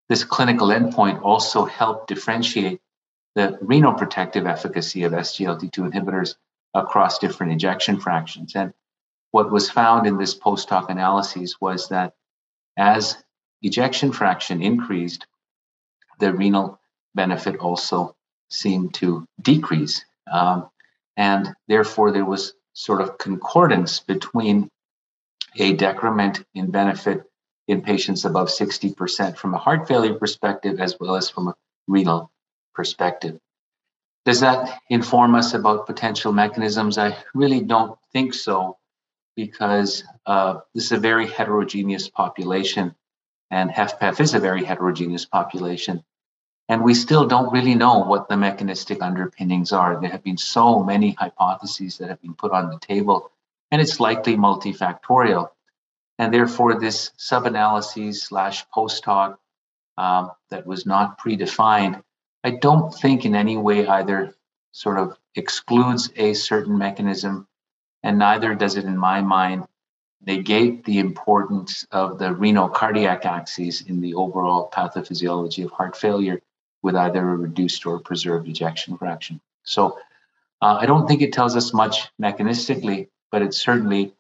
this 0.09 0.23
clinical 0.23 0.69
endpoint 0.69 1.21
also 1.21 1.65
helped 1.65 2.07
differentiate 2.07 2.81
the 3.39 3.57
renal 3.61 3.93
protective 3.93 4.45
efficacy 4.45 5.03
of 5.03 5.13
SGLT2 5.13 5.93
inhibitors 5.93 6.35
across 6.73 7.19
different 7.19 7.53
ejection 7.53 7.97
fractions. 7.97 8.53
And 8.53 8.73
what 9.31 9.49
was 9.49 9.71
found 9.71 10.05
in 10.05 10.17
this 10.17 10.33
post 10.33 10.69
hoc 10.69 10.89
analysis 10.89 11.55
was 11.61 11.87
that 11.87 12.15
as 12.75 13.15
ejection 13.61 14.11
fraction 14.11 14.61
increased, 14.61 15.25
the 16.19 16.33
renal 16.33 16.81
benefit 17.15 17.55
also 17.61 18.13
seemed 18.49 18.93
to 18.95 19.25
decrease. 19.41 20.03
Um, 20.29 20.69
and 21.15 21.55
therefore, 21.69 22.11
there 22.11 22.25
was 22.25 22.55
sort 22.73 22.99
of 22.99 23.17
concordance 23.17 24.01
between 24.01 24.69
a 25.55 25.71
decrement 25.75 26.43
in 26.53 26.71
benefit 26.71 27.23
in 27.69 27.83
patients 27.83 28.25
above 28.25 28.49
60% 28.49 29.37
from 29.37 29.53
a 29.53 29.57
heart 29.57 29.87
failure 29.87 30.15
perspective 30.15 30.81
as 30.81 30.97
well 30.99 31.15
as 31.15 31.29
from 31.29 31.47
a 31.47 31.55
renal 31.87 32.29
perspective. 32.79 33.37
Does 34.23 34.39
that 34.39 34.79
inform 34.89 35.35
us 35.35 35.53
about 35.53 35.85
potential 35.85 36.31
mechanisms? 36.31 36.97
I 36.97 37.09
really 37.33 37.59
don't 37.59 37.99
think 38.13 38.33
so 38.33 38.77
because 39.35 40.05
uh, 40.25 40.59
this 40.73 40.85
is 40.85 40.93
a 40.93 40.97
very 41.09 41.27
heterogeneous 41.27 42.07
population 42.07 42.95
and 43.51 43.69
HFpEF 43.69 44.21
is 44.21 44.33
a 44.33 44.39
very 44.39 44.63
heterogeneous 44.63 45.25
population. 45.25 46.05
And 46.69 46.81
we 46.81 46.93
still 46.93 47.25
don't 47.27 47.51
really 47.51 47.75
know 47.75 47.99
what 48.11 48.29
the 48.29 48.37
mechanistic 48.37 49.01
underpinnings 49.01 49.73
are. 49.73 49.99
There 49.99 50.15
have 50.15 50.23
been 50.23 50.37
so 50.37 50.81
many 50.81 51.11
hypotheses 51.23 51.97
that 51.97 52.07
have 52.07 52.21
been 52.21 52.35
put 52.35 52.53
on 52.53 52.69
the 52.69 52.79
table, 52.79 53.29
and 53.71 53.81
it's 53.81 53.99
likely 53.99 54.37
multifactorial. 54.37 55.49
And 56.17 56.33
therefore, 56.33 56.79
this 56.79 57.11
sub-analysis 57.17 58.23
slash 58.23 58.69
post 58.69 59.03
hoc 59.03 59.37
um, 59.97 60.31
that 60.49 60.65
was 60.65 60.85
not 60.85 61.19
predefined, 61.19 62.03
I 62.43 62.51
don't 62.51 62.93
think 62.93 63.25
in 63.25 63.35
any 63.35 63.57
way 63.57 63.85
either 63.85 64.35
sort 64.71 64.97
of 64.97 65.17
excludes 65.35 66.11
a 66.15 66.33
certain 66.33 66.77
mechanism, 66.77 67.47
and 68.03 68.17
neither 68.17 68.55
does 68.55 68.77
it, 68.77 68.85
in 68.85 68.97
my 68.97 69.21
mind, 69.21 69.65
negate 70.25 70.85
the 70.85 70.99
importance 70.99 71.85
of 71.91 72.19
the 72.19 72.33
renal 72.33 72.69
cardiac 72.69 73.25
axis 73.25 73.81
in 73.81 74.01
the 74.01 74.13
overall 74.13 74.69
pathophysiology 74.71 75.63
of 75.65 75.71
heart 75.71 75.95
failure 75.95 76.41
with 76.81 76.95
either 76.95 77.19
a 77.19 77.35
reduced 77.35 77.85
or 77.85 77.99
preserved 77.99 78.47
ejection 78.47 78.97
fraction. 78.97 79.39
So 79.63 79.97
uh, 80.61 80.77
I 80.81 80.85
don't 80.85 81.07
think 81.07 81.21
it 81.21 81.33
tells 81.33 81.55
us 81.55 81.73
much 81.73 82.09
mechanistically, 82.21 83.07
but 83.31 83.41
it 83.41 83.53
certainly 83.53 84.13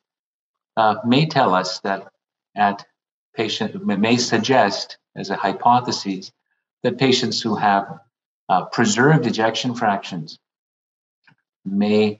uh, 0.77 0.95
may 1.05 1.25
tell 1.25 1.53
us 1.53 1.79
that 1.81 2.11
at 2.55 2.85
patient 3.35 3.85
may 3.85 4.17
suggest 4.17 4.97
as 5.15 5.29
a 5.29 5.35
hypothesis 5.35 6.31
that 6.83 6.97
patients 6.97 7.41
who 7.41 7.55
have 7.55 7.99
uh, 8.49 8.65
preserved 8.65 9.27
ejection 9.27 9.75
fractions 9.75 10.37
may 11.63 12.19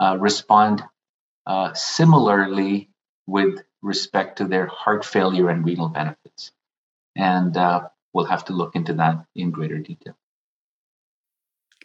uh, 0.00 0.16
respond 0.18 0.82
uh, 1.46 1.72
similarly 1.74 2.90
with 3.26 3.62
respect 3.82 4.38
to 4.38 4.44
their 4.44 4.66
heart 4.66 5.04
failure 5.04 5.48
and 5.48 5.64
renal 5.64 5.88
benefits. 5.88 6.52
And 7.16 7.56
uh, 7.56 7.88
we'll 8.12 8.24
have 8.26 8.44
to 8.46 8.52
look 8.52 8.74
into 8.74 8.94
that 8.94 9.24
in 9.34 9.50
greater 9.50 9.78
detail. 9.78 10.16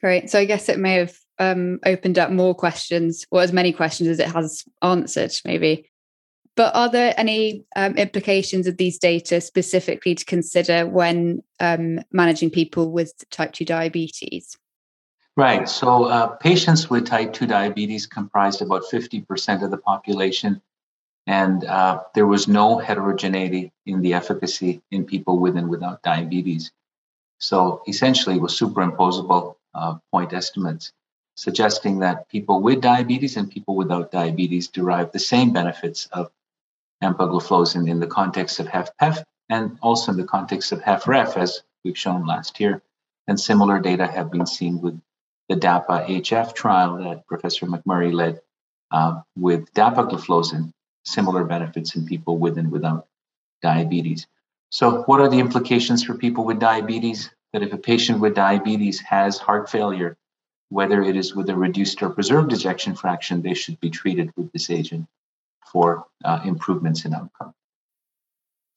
Great. 0.02 0.30
So 0.30 0.40
I 0.40 0.46
guess 0.46 0.70
it 0.70 0.80
may 0.80 0.96
have 0.96 1.18
um, 1.40 1.80
opened 1.86 2.20
up 2.20 2.32
more 2.32 2.56
questions, 2.56 3.26
or 3.32 3.42
as 3.42 3.54
many 3.54 3.72
questions 3.72 4.10
as 4.10 4.20
it 4.20 4.28
has 4.28 4.64
answered, 4.82 5.32
maybe. 5.46 5.90
But 6.56 6.76
are 6.76 6.90
there 6.90 7.14
any 7.18 7.66
um, 7.76 7.96
implications 7.96 8.66
of 8.68 8.78
these 8.78 8.98
data 8.98 9.42
specifically 9.42 10.16
to 10.16 10.26
consider 10.26 10.88
when 10.88 11.44
um, 11.60 12.00
managing 12.12 12.50
people 12.50 12.92
with 12.92 13.14
type 13.30 13.54
2 13.54 13.66
diabetes? 13.66 14.58
Right. 15.36 15.68
So, 15.68 16.06
uh, 16.06 16.28
patients 16.28 16.90
with 16.90 17.06
type 17.06 17.34
2 17.34 17.46
diabetes 17.46 18.08
comprised 18.08 18.62
about 18.62 18.84
50% 18.84 19.64
of 19.64 19.72
the 19.72 19.78
population 19.78 20.62
and 21.28 21.64
uh, 21.66 22.04
there 22.14 22.28
was 22.28 22.48
no 22.48 22.78
heterogeneity 22.78 23.72
in 23.86 24.02
the 24.02 24.14
efficacy 24.14 24.82
in 24.92 25.06
people 25.06 25.40
with 25.40 25.58
and 25.58 25.70
without 25.70 26.04
diabetes. 26.04 26.72
So 27.40 27.82
essentially, 27.88 28.36
it 28.36 28.42
was 28.42 28.58
superimposable 28.58 29.56
uh, 29.74 29.98
point 30.12 30.34
estimates, 30.34 30.92
suggesting 31.36 32.00
that 32.00 32.30
people 32.30 32.62
with 32.62 32.82
diabetes 32.82 33.38
and 33.38 33.50
people 33.50 33.76
without 33.76 34.12
diabetes 34.12 34.68
derive 34.68 35.12
the 35.12 35.20
same 35.20 35.52
benefits 35.52 36.06
of 36.08 36.32
empagliflozin 37.04 37.90
in 37.90 38.00
the 38.00 38.08
context 38.08 38.60
of 38.60 38.68
HFpEF 38.68 39.24
and 39.50 39.78
also 39.82 40.12
in 40.12 40.18
the 40.18 40.24
context 40.24 40.72
of 40.72 40.82
HFrEF, 40.82 41.38
as 41.38 41.62
we've 41.84 41.98
shown 41.98 42.26
last 42.26 42.60
year. 42.60 42.82
And 43.28 43.40
similar 43.40 43.80
data 43.80 44.08
have 44.08 44.32
been 44.32 44.46
seen 44.46 44.82
with 44.82 45.00
the 45.50 45.56
DAPA 45.56 46.08
HF 46.08 46.54
trial 46.54 46.98
that 46.98 47.28
Professor 47.28 47.66
McMurray 47.66 48.14
led 48.14 48.42
uh, 48.92 49.22
with 49.36 49.72
dapagliflozin 49.74 50.72
similar 51.04 51.44
benefits 51.44 51.96
in 51.96 52.06
people 52.06 52.38
with 52.38 52.58
and 52.58 52.72
without 52.72 53.08
diabetes. 53.62 54.28
So, 54.72 55.04
what 55.04 55.22
are 55.22 55.30
the 55.30 55.40
implications 55.40 56.04
for 56.04 56.16
people 56.16 56.44
with 56.44 56.60
diabetes? 56.60 57.30
That 57.54 57.64
if 57.64 57.72
a 57.72 57.78
patient 57.78 58.20
with 58.20 58.36
diabetes 58.36 59.00
has 59.02 59.38
heart 59.38 59.70
failure, 59.70 60.18
whether 60.70 61.02
it 61.02 61.16
is 61.16 61.36
with 61.36 61.50
a 61.50 61.56
reduced 61.56 62.02
or 62.04 62.10
preserved 62.10 62.52
ejection 62.52 62.96
fraction, 62.96 63.42
they 63.42 63.54
should 63.54 63.80
be 63.80 63.90
treated 63.90 64.32
with 64.36 64.52
this 64.52 64.70
agent 64.70 65.08
for 65.76 66.06
uh, 66.24 66.40
improvements 66.46 67.04
in 67.04 67.14
outcome. 67.14 67.54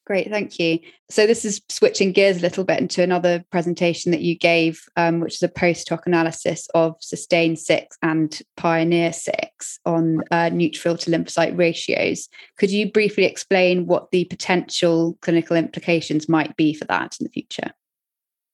Great, 0.05 0.31
thank 0.31 0.59
you. 0.59 0.81
So 1.11 1.29
this 1.29 1.45
is 1.45 1.61
switching 1.69 2.11
gears 2.11 2.39
a 2.39 2.41
little 2.41 2.65
bit 2.65 2.81
into 2.81 3.05
another 3.05 3.45
presentation 3.53 4.11
that 4.11 4.21
you 4.21 4.37
gave, 4.37 4.83
um, 4.97 5.21
which 5.21 5.35
is 5.35 5.43
a 5.45 5.49
post 5.49 5.89
hoc 5.89 6.09
analysis 6.09 6.67
of 6.75 6.97
Sustain 6.99 7.55
6 7.55 7.97
and 8.03 8.37
Pioneer 8.57 9.13
6 9.13 9.79
on 9.87 10.23
uh, 10.33 10.51
neutrophil 10.51 10.99
to 10.99 11.11
lymphocyte 11.13 11.57
ratios. 11.57 12.29
Could 12.59 12.73
you 12.73 12.91
briefly 12.91 13.27
explain 13.27 13.87
what 13.87 14.11
the 14.11 14.25
potential 14.25 15.17
clinical 15.21 15.57
implications 15.57 16.29
might 16.29 16.57
be 16.57 16.75
for 16.75 16.87
that 16.87 17.17
in 17.21 17.25
the 17.25 17.31
future? 17.31 17.71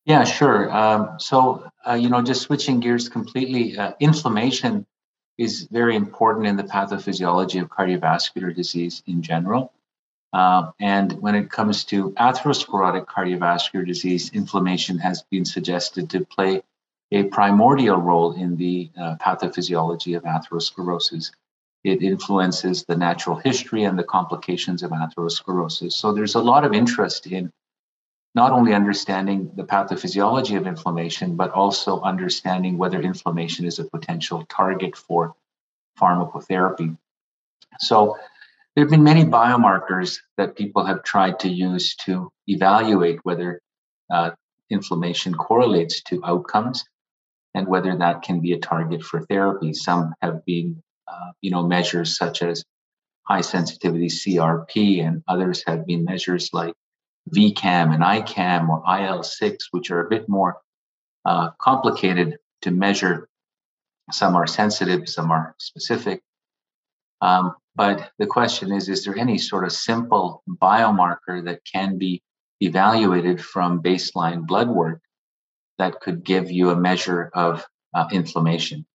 Yeah, 0.05 0.25
sure. 0.25 0.71
Um, 0.71 1.19
so, 1.19 1.67
uh, 1.89 1.95
you 1.95 2.11
know, 2.11 2.21
just 2.21 2.43
switching 2.43 2.81
gears 2.81 3.09
completely, 3.09 3.79
uh, 3.79 3.93
inflammation 4.01 4.85
is 5.37 5.63
very 5.71 5.97
important 5.97 6.47
in 6.47 6.57
the 6.57 6.65
pathophysiology 6.65 7.61
of 7.61 7.69
cardiovascular 7.69 8.55
disease 8.55 9.03
in 9.07 9.23
general. 9.23 9.73
Uh, 10.33 10.71
and 10.81 11.13
when 11.21 11.35
it 11.35 11.51
comes 11.51 11.85
to 11.85 12.11
atherosclerotic 12.13 13.07
cardiovascular 13.07 13.87
disease, 13.87 14.31
inflammation 14.33 14.99
has 14.99 15.23
been 15.31 15.45
suggested 15.45 16.11
to 16.11 16.25
play 16.25 16.63
a 17.13 17.23
primordial 17.25 17.99
role 17.99 18.33
in 18.33 18.57
the 18.57 18.91
uh, 19.01 19.15
pathophysiology 19.21 20.17
of 20.17 20.25
atherosclerosis. 20.25 21.31
It 21.85 22.03
influences 22.03 22.85
the 22.85 22.97
natural 22.97 23.37
history 23.37 23.85
and 23.85 23.99
the 23.99 24.05
complications 24.05 24.83
of 24.83 24.91
atherosclerosis. 24.91 25.93
So 25.93 26.13
there's 26.13 26.35
a 26.35 26.43
lot 26.43 26.65
of 26.65 26.73
interest 26.73 27.27
in 27.27 27.53
not 28.35 28.53
only 28.53 28.75
understanding 28.75 29.51
the 29.55 29.65
pathophysiology 29.65 30.57
of 30.57 30.67
inflammation, 30.67 31.37
but 31.37 31.53
also 31.53 32.01
understanding 32.01 32.77
whether 32.77 33.01
inflammation 33.01 33.65
is 33.65 33.79
a 33.79 33.85
potential 33.85 34.45
target 34.49 34.97
for 34.97 35.35
pharmacotherapy. 35.99 36.97
So 37.79 38.17
there 38.75 38.85
have 38.85 38.91
been 38.91 39.05
many 39.05 39.25
biomarkers 39.25 40.19
that 40.37 40.57
people 40.57 40.85
have 40.85 41.05
tried 41.05 41.39
to 41.41 41.49
use 41.49 41.95
to 42.07 42.33
evaluate 42.49 43.21
whether 43.23 43.61
uh, 44.11 44.33
inflammation 44.69 45.35
correlates 45.35 46.03
to 46.03 46.21
outcomes 46.25 46.85
and 47.55 47.69
whether 47.69 47.97
that 47.97 48.23
can 48.23 48.41
be 48.41 48.53
a 48.53 48.59
target 48.59 49.03
for 49.05 49.23
therapy. 49.23 49.73
Some 49.73 50.13
have 50.23 50.45
been, 50.45 50.83
uh, 51.07 51.31
you 51.41 51.53
know, 51.53 51.63
measures 51.67 52.17
such 52.17 52.43
as 52.43 52.65
high 53.23 53.43
sensitivity 53.43 54.09
CRP, 54.09 55.07
and 55.07 55.23
others 55.29 55.63
have 55.67 55.87
been 55.87 56.05
measures 56.05 56.51
like 56.53 56.75
VCAM 57.31 57.95
and 57.95 58.03
ICAM 58.03 58.69
or 58.69 58.83
IL6, 58.85 59.57
which 59.71 59.91
are 59.91 60.05
a 60.05 60.09
bit 60.09 60.29
more 60.29 60.59
uh, 61.25 61.51
complicated 61.61 62.37
to 62.63 62.71
measure. 62.71 63.29
Some 64.11 64.37
are 64.37 64.47
sensitive, 64.47 65.09
some 65.09 65.31
are 65.31 65.55
specific. 65.59 66.23
Um, 67.21 67.55
but 67.75 68.11
the 68.19 68.27
question 68.27 68.73
is 68.73 68.89
is 68.89 69.05
there 69.05 69.17
any 69.17 69.39
sort 69.39 69.65
of 69.65 69.73
simple 69.73 70.43
biomarker 70.49 71.45
that 71.45 71.61
can 71.65 71.99
be 71.99 72.23
evaluated 72.61 73.43
from 73.43 73.83
baseline 73.83 74.47
blood 74.47 74.69
work 74.69 75.01
that 75.79 76.01
could 76.01 76.23
give 76.25 76.51
you 76.51 76.71
a 76.71 76.77
measure 76.77 77.31
of 77.35 77.67
uh, 77.95 78.07
inflammation? 78.13 78.87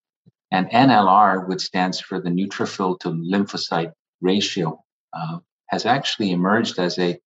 And 0.51 0.69
NLR, 0.69 1.47
which 1.47 1.61
stands 1.61 1.99
for 1.99 2.19
the 2.19 2.29
neutrophil 2.29 2.99
to 3.01 3.09
lymphocyte 3.09 3.93
ratio, 4.21 4.83
uh, 5.13 5.39
has 5.67 5.85
actually 5.85 6.31
emerged 6.31 6.79
as 6.79 6.97
a 6.97 7.19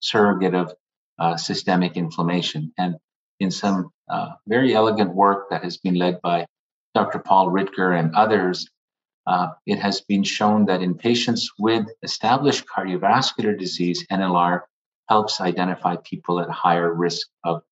surrogate 0.00 0.54
of 0.54 0.74
uh, 1.18 1.36
systemic 1.36 1.96
inflammation. 1.96 2.72
And 2.78 2.96
in 3.40 3.50
some 3.50 3.90
uh, 4.08 4.30
very 4.46 4.74
elegant 4.74 5.14
work 5.14 5.50
that 5.50 5.64
has 5.64 5.76
been 5.78 5.94
led 5.94 6.20
by 6.22 6.46
Dr. 6.94 7.18
Paul 7.18 7.48
Ridker 7.48 7.98
and 7.98 8.14
others, 8.14 8.68
uh, 9.26 9.48
it 9.66 9.78
has 9.78 10.00
been 10.02 10.22
shown 10.22 10.66
that 10.66 10.82
in 10.82 10.94
patients 10.94 11.50
with 11.58 11.86
established 12.02 12.64
cardiovascular 12.66 13.58
disease, 13.58 14.06
NLR 14.10 14.62
helps 15.08 15.40
identify 15.40 15.96
people 16.04 16.40
at 16.40 16.48
higher 16.48 16.92
risk 16.92 17.26
of 17.44 17.62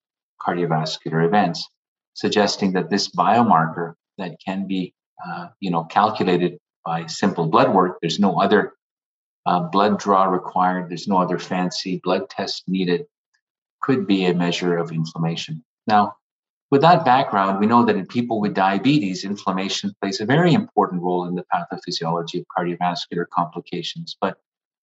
cardiovascular 0.40 1.24
events, 1.26 1.68
suggesting 2.14 2.72
that 2.72 2.90
this 2.90 3.08
biomarker 3.08 3.94
that 4.18 4.36
can 4.44 4.66
be 4.66 4.94
uh, 5.26 5.48
you 5.60 5.70
know, 5.70 5.84
calculated 5.84 6.58
by 6.84 7.06
simple 7.06 7.46
blood 7.46 7.72
work. 7.74 7.98
There's 8.00 8.18
no 8.18 8.40
other 8.40 8.72
uh, 9.46 9.60
blood 9.60 9.98
draw 9.98 10.24
required. 10.24 10.90
There's 10.90 11.08
no 11.08 11.18
other 11.18 11.38
fancy 11.38 12.00
blood 12.02 12.28
test 12.30 12.64
needed. 12.66 13.06
Could 13.82 14.06
be 14.06 14.26
a 14.26 14.34
measure 14.34 14.76
of 14.76 14.92
inflammation. 14.92 15.62
Now, 15.86 16.16
with 16.70 16.80
that 16.80 17.04
background, 17.04 17.60
we 17.60 17.66
know 17.66 17.84
that 17.84 17.96
in 17.96 18.06
people 18.06 18.40
with 18.40 18.54
diabetes, 18.54 19.24
inflammation 19.24 19.94
plays 20.00 20.20
a 20.20 20.26
very 20.26 20.54
important 20.54 21.02
role 21.02 21.26
in 21.26 21.34
the 21.34 21.44
pathophysiology 21.52 22.40
of 22.40 22.46
cardiovascular 22.56 23.26
complications. 23.28 24.16
But 24.20 24.38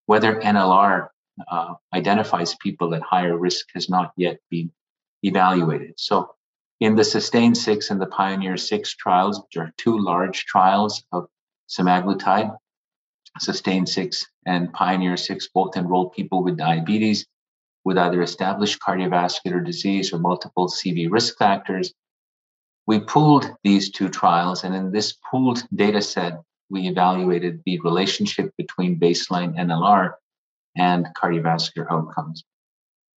whether 0.06 0.40
NLR 0.40 1.10
uh, 1.50 1.74
identifies 1.94 2.56
people 2.56 2.94
at 2.94 3.02
higher 3.02 3.38
risk 3.38 3.68
has 3.74 3.90
not 3.90 4.14
yet 4.16 4.40
been 4.50 4.72
evaluated. 5.24 5.94
So, 5.98 6.36
in 6.80 6.96
the 6.96 7.04
SUSTAIN 7.04 7.56
6 7.56 7.92
and 7.92 8.02
the 8.02 8.08
PIONEER 8.08 8.58
6 8.58 8.96
trials, 8.96 9.40
which 9.40 9.58
are 9.58 9.72
two 9.78 10.00
large 10.00 10.46
trials 10.46 11.04
of 11.12 11.28
semaglutide, 11.70 12.58
SUSTAIN 13.40 13.86
6 13.86 14.26
and 14.46 14.74
PIONEER 14.74 15.18
6 15.18 15.48
both 15.54 15.78
enrolled 15.78 16.14
people 16.14 16.44
with 16.44 16.58
diabetes 16.58 17.26
with 17.84 17.98
either 17.98 18.22
established 18.22 18.80
cardiovascular 18.80 19.66
disease 19.66 20.14
or 20.14 20.20
multiple 20.20 20.68
CV 20.68 21.10
risk 21.10 21.38
factors. 21.38 21.94
We 22.86 23.00
pooled 23.00 23.56
these 23.64 23.92
two 23.92 24.10
trials, 24.10 24.64
and 24.64 24.76
in 24.76 24.92
this 24.92 25.14
pooled 25.30 25.64
data 25.74 26.02
set, 26.02 26.42
we 26.70 26.88
evaluated 26.88 27.62
the 27.66 27.80
relationship 27.80 28.54
between 28.58 29.00
baseline 29.00 29.56
NLR 29.58 30.14
and 30.78 31.08
cardiovascular 31.16 31.92
outcomes. 31.92 32.44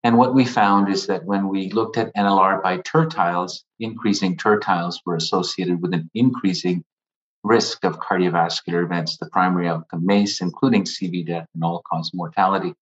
And 0.02 0.18
what 0.18 0.34
we 0.34 0.44
found 0.44 0.90
is 0.90 1.06
that 1.06 1.24
when 1.24 1.48
we 1.48 1.70
looked 1.70 1.96
at 1.96 2.14
NLR 2.14 2.62
by 2.62 2.78
tertiles, 2.78 3.62
increasing 3.80 4.36
tertiles 4.36 4.96
were 5.06 5.16
associated 5.16 5.80
with 5.80 5.94
an 5.94 6.10
increasing 6.14 6.84
risk 7.44 7.84
of 7.84 8.00
cardiovascular 8.00 8.82
events, 8.82 9.18
the 9.18 9.28
primary 9.30 9.68
outcome 9.68 10.04
MACE, 10.04 10.40
including 10.40 10.84
CV 10.84 11.24
death 11.24 11.46
and 11.54 11.62
all 11.62 11.82
cause 11.88 12.10
mortality. 12.14 12.74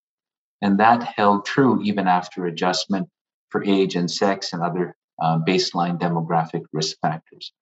And 0.63 0.79
that 0.79 1.03
held 1.03 1.45
true 1.45 1.83
even 1.83 2.07
after 2.07 2.47
adjustment 2.47 3.09
for 3.51 3.65
age 3.65 3.97
and 3.97 4.11
sex 4.11 4.53
and 4.53 4.63
other 4.63 4.97
uh, 5.21 5.39
baseline 5.41 5.99
demographic 5.99 6.63
risk 6.73 6.97
factors. 7.03 7.53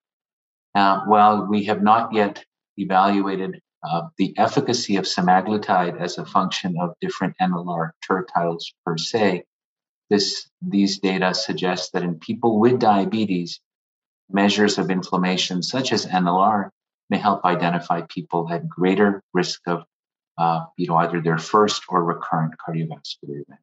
While 0.73 1.47
we 1.47 1.65
have 1.65 1.83
not 1.83 2.13
yet 2.13 2.45
evaluated 2.77 3.61
uh, 3.83 4.03
the 4.19 4.35
efficacy 4.39 4.97
of 4.97 5.07
semaglutide 5.07 5.99
as 5.99 6.19
a 6.19 6.27
function 6.27 6.77
of 6.79 6.95
different 7.01 7.35
NLR 7.41 7.91
tertiles 8.09 8.65
per 8.85 8.99
se, 8.99 9.45
this, 10.11 10.49
these 10.61 10.99
data 10.99 11.33
suggest 11.35 11.93
that 11.93 12.03
in 12.03 12.19
people 12.19 12.61
with 12.61 12.79
diabetes, 12.79 13.61
measures 14.31 14.79
of 14.79 14.91
inflammation 14.91 15.63
such 15.63 15.93
as 15.93 16.07
NLR 16.07 16.71
may 17.11 17.19
help 17.19 17.45
identify 17.45 18.03
people 18.03 18.49
at 18.51 18.69
greater 18.69 19.23
risk 19.35 19.61
of 19.67 19.85
uh, 20.41 20.65
you 20.77 20.87
know, 20.87 20.97
either 20.97 21.21
their 21.21 21.39
first 21.39 21.83
or 21.89 22.03
recurrent 22.03 22.55
cardiovascular 22.59 23.43
event. 23.43 23.61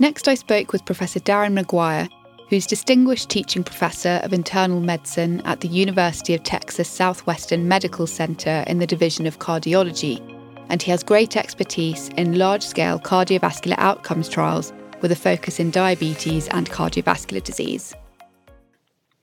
Next, 0.00 0.28
I 0.28 0.34
spoke 0.34 0.72
with 0.72 0.84
Professor 0.84 1.20
Darren 1.20 1.58
McGuire, 1.58 2.08
who's 2.48 2.66
Distinguished 2.66 3.28
Teaching 3.28 3.62
Professor 3.62 4.20
of 4.22 4.32
Internal 4.32 4.80
Medicine 4.80 5.40
at 5.42 5.60
the 5.60 5.68
University 5.68 6.34
of 6.34 6.42
Texas 6.42 6.88
Southwestern 6.88 7.68
Medical 7.68 8.06
Center 8.06 8.64
in 8.66 8.78
the 8.78 8.86
Division 8.86 9.26
of 9.26 9.38
Cardiology, 9.38 10.20
and 10.68 10.82
he 10.82 10.90
has 10.90 11.02
great 11.02 11.36
expertise 11.36 12.08
in 12.16 12.38
large 12.38 12.62
scale 12.62 12.98
cardiovascular 12.98 13.78
outcomes 13.78 14.28
trials 14.28 14.72
with 15.00 15.12
a 15.12 15.16
focus 15.16 15.60
in 15.60 15.70
diabetes 15.70 16.48
and 16.48 16.70
cardiovascular 16.70 17.42
disease. 17.42 17.94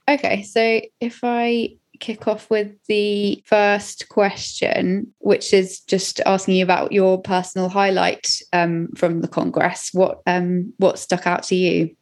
Okay, 0.08 0.44
so 0.44 0.82
if 1.00 1.24
I 1.24 1.78
kick 2.00 2.28
off 2.28 2.50
with 2.50 2.72
the 2.88 3.44
first 3.46 4.10
question, 4.10 5.14
which 5.20 5.54
is 5.54 5.80
just 5.82 6.20
asking 6.26 6.56
you 6.56 6.64
about 6.64 6.92
your 6.92 7.22
personal 7.22 7.70
highlight 7.70 8.28
um, 8.54 8.90
from 8.96 9.22
the 9.22 9.28
Congress. 9.28 9.90
What 9.94 10.22
um, 10.28 10.74
what 10.78 11.00
stuck 11.00 11.28
out 11.28 11.44
to 11.44 11.56
you? 11.56 11.96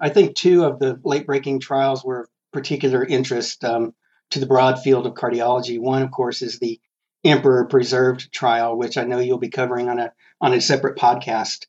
I 0.00 0.08
think 0.08 0.36
two 0.36 0.64
of 0.64 0.78
the 0.78 1.00
late 1.04 1.26
breaking 1.26 1.60
trials 1.60 2.04
were 2.04 2.22
of 2.22 2.28
particular 2.52 3.04
interest 3.04 3.64
um, 3.64 3.94
to 4.30 4.38
the 4.38 4.46
broad 4.46 4.82
field 4.82 5.06
of 5.06 5.14
cardiology. 5.14 5.80
One, 5.80 6.02
of 6.02 6.10
course, 6.10 6.42
is 6.42 6.58
the 6.58 6.80
Emperor 7.24 7.64
Preserved 7.66 8.32
trial, 8.32 8.76
which 8.76 8.96
I 8.96 9.04
know 9.04 9.18
you'll 9.18 9.38
be 9.38 9.48
covering 9.48 9.88
on 9.88 9.98
a 9.98 10.12
on 10.40 10.52
a 10.52 10.60
separate 10.60 10.98
podcast. 10.98 11.66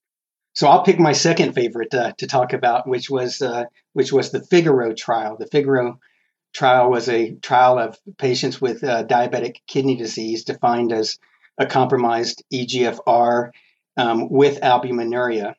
So 0.58 0.67
I'll 0.67 0.82
pick 0.82 0.98
my 0.98 1.12
second 1.12 1.54
favorite 1.54 1.93
uh, 1.93 2.13
to 2.13 2.26
talk 2.26 2.52
about, 2.52 2.88
which 2.88 3.12
was 3.12 3.43
uh, 3.43 3.65
which 3.93 4.12
was 4.12 4.32
the 4.32 4.41
Figaro 4.41 4.91
trial. 4.91 5.38
The 5.38 5.46
Figaro 5.46 6.00
trial 6.52 6.89
was 6.89 7.08
a 7.10 7.36
trial 7.36 7.78
of 7.78 8.00
patients 8.17 8.60
with 8.60 8.84
uh, 8.84 9.04
diabetic 9.04 9.58
kidney 9.67 9.98
disease, 9.98 10.46
defined 10.46 10.91
as 10.91 11.20
a 11.60 11.67
compromised 11.67 12.43
EGFR 12.52 13.52
um, 13.98 14.32
with 14.32 14.62
albuminuria, 14.62 15.54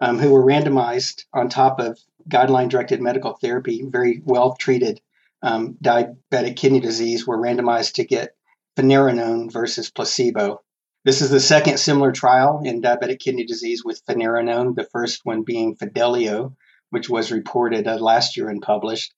um, 0.00 0.18
who 0.18 0.30
were 0.30 0.46
randomized 0.46 1.26
on 1.34 1.50
top 1.50 1.78
of 1.78 1.98
guideline-directed 2.26 3.02
medical 3.02 3.34
therapy, 3.34 3.84
very 3.86 4.22
well 4.24 4.56
treated 4.56 5.02
um, 5.42 5.76
diabetic 5.84 6.56
kidney 6.56 6.80
disease, 6.80 7.26
were 7.26 7.36
randomized 7.36 7.96
to 7.96 8.04
get 8.06 8.34
finerenone 8.78 9.52
versus 9.52 9.90
placebo. 9.90 10.62
This 11.08 11.22
is 11.22 11.30
the 11.30 11.40
second 11.40 11.78
similar 11.78 12.12
trial 12.12 12.60
in 12.62 12.82
diabetic 12.82 13.18
kidney 13.20 13.46
disease 13.46 13.82
with 13.82 14.04
finerenone, 14.04 14.76
the 14.76 14.84
first 14.84 15.24
one 15.24 15.42
being 15.42 15.74
Fidelio, 15.74 16.54
which 16.90 17.08
was 17.08 17.32
reported 17.32 17.88
uh, 17.88 17.96
last 17.96 18.36
year 18.36 18.50
and 18.50 18.60
published. 18.60 19.14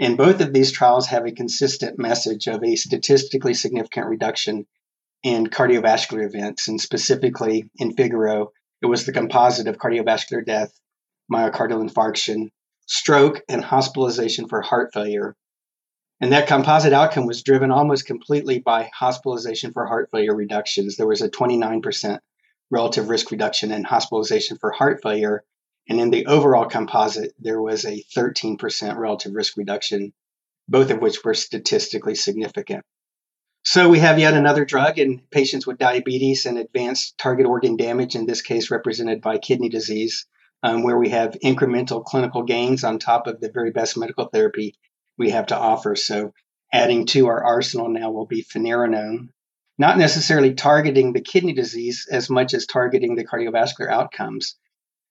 And 0.00 0.16
both 0.16 0.40
of 0.40 0.54
these 0.54 0.72
trials 0.72 1.08
have 1.08 1.26
a 1.26 1.32
consistent 1.32 1.98
message 1.98 2.46
of 2.46 2.64
a 2.64 2.76
statistically 2.76 3.52
significant 3.52 4.06
reduction 4.06 4.66
in 5.22 5.48
cardiovascular 5.48 6.24
events. 6.24 6.66
And 6.68 6.80
specifically 6.80 7.68
in 7.76 7.92
Figaro, 7.92 8.52
it 8.80 8.86
was 8.86 9.04
the 9.04 9.12
composite 9.12 9.68
of 9.68 9.76
cardiovascular 9.76 10.46
death, 10.46 10.72
myocardial 11.30 11.86
infarction, 11.86 12.52
stroke, 12.86 13.42
and 13.50 13.62
hospitalization 13.62 14.48
for 14.48 14.62
heart 14.62 14.94
failure 14.94 15.36
and 16.20 16.32
that 16.32 16.46
composite 16.46 16.92
outcome 16.92 17.26
was 17.26 17.42
driven 17.42 17.70
almost 17.70 18.06
completely 18.06 18.60
by 18.60 18.90
hospitalization 18.94 19.72
for 19.72 19.86
heart 19.86 20.10
failure 20.10 20.34
reductions. 20.34 20.96
There 20.96 21.06
was 21.06 21.22
a 21.22 21.28
29% 21.28 22.20
relative 22.70 23.08
risk 23.08 23.30
reduction 23.30 23.72
in 23.72 23.84
hospitalization 23.84 24.58
for 24.58 24.70
heart 24.70 25.00
failure. 25.02 25.44
And 25.88 26.00
in 26.00 26.10
the 26.10 26.26
overall 26.26 26.66
composite, 26.66 27.34
there 27.38 27.60
was 27.60 27.84
a 27.84 28.02
13% 28.16 28.96
relative 28.96 29.34
risk 29.34 29.56
reduction, 29.56 30.12
both 30.68 30.90
of 30.90 31.00
which 31.00 31.22
were 31.24 31.34
statistically 31.34 32.14
significant. 32.14 32.84
So 33.64 33.88
we 33.88 33.98
have 33.98 34.18
yet 34.18 34.34
another 34.34 34.64
drug 34.64 34.98
in 34.98 35.20
patients 35.30 35.66
with 35.66 35.78
diabetes 35.78 36.46
and 36.46 36.58
advanced 36.58 37.18
target 37.18 37.46
organ 37.46 37.76
damage, 37.76 38.14
in 38.14 38.26
this 38.26 38.42
case 38.42 38.70
represented 38.70 39.20
by 39.20 39.38
kidney 39.38 39.68
disease, 39.68 40.26
um, 40.62 40.82
where 40.82 40.98
we 40.98 41.10
have 41.10 41.36
incremental 41.42 42.04
clinical 42.04 42.42
gains 42.42 42.84
on 42.84 42.98
top 42.98 43.26
of 43.26 43.40
the 43.40 43.50
very 43.50 43.70
best 43.70 43.96
medical 43.96 44.26
therapy 44.26 44.74
we 45.18 45.30
have 45.30 45.46
to 45.46 45.56
offer. 45.56 45.96
So 45.96 46.32
adding 46.72 47.06
to 47.06 47.28
our 47.28 47.42
arsenal 47.42 47.88
now 47.88 48.10
will 48.10 48.26
be 48.26 48.44
finerenone, 48.44 49.28
not 49.78 49.98
necessarily 49.98 50.54
targeting 50.54 51.12
the 51.12 51.20
kidney 51.20 51.52
disease 51.52 52.06
as 52.10 52.30
much 52.30 52.54
as 52.54 52.66
targeting 52.66 53.14
the 53.14 53.24
cardiovascular 53.24 53.90
outcomes. 53.90 54.56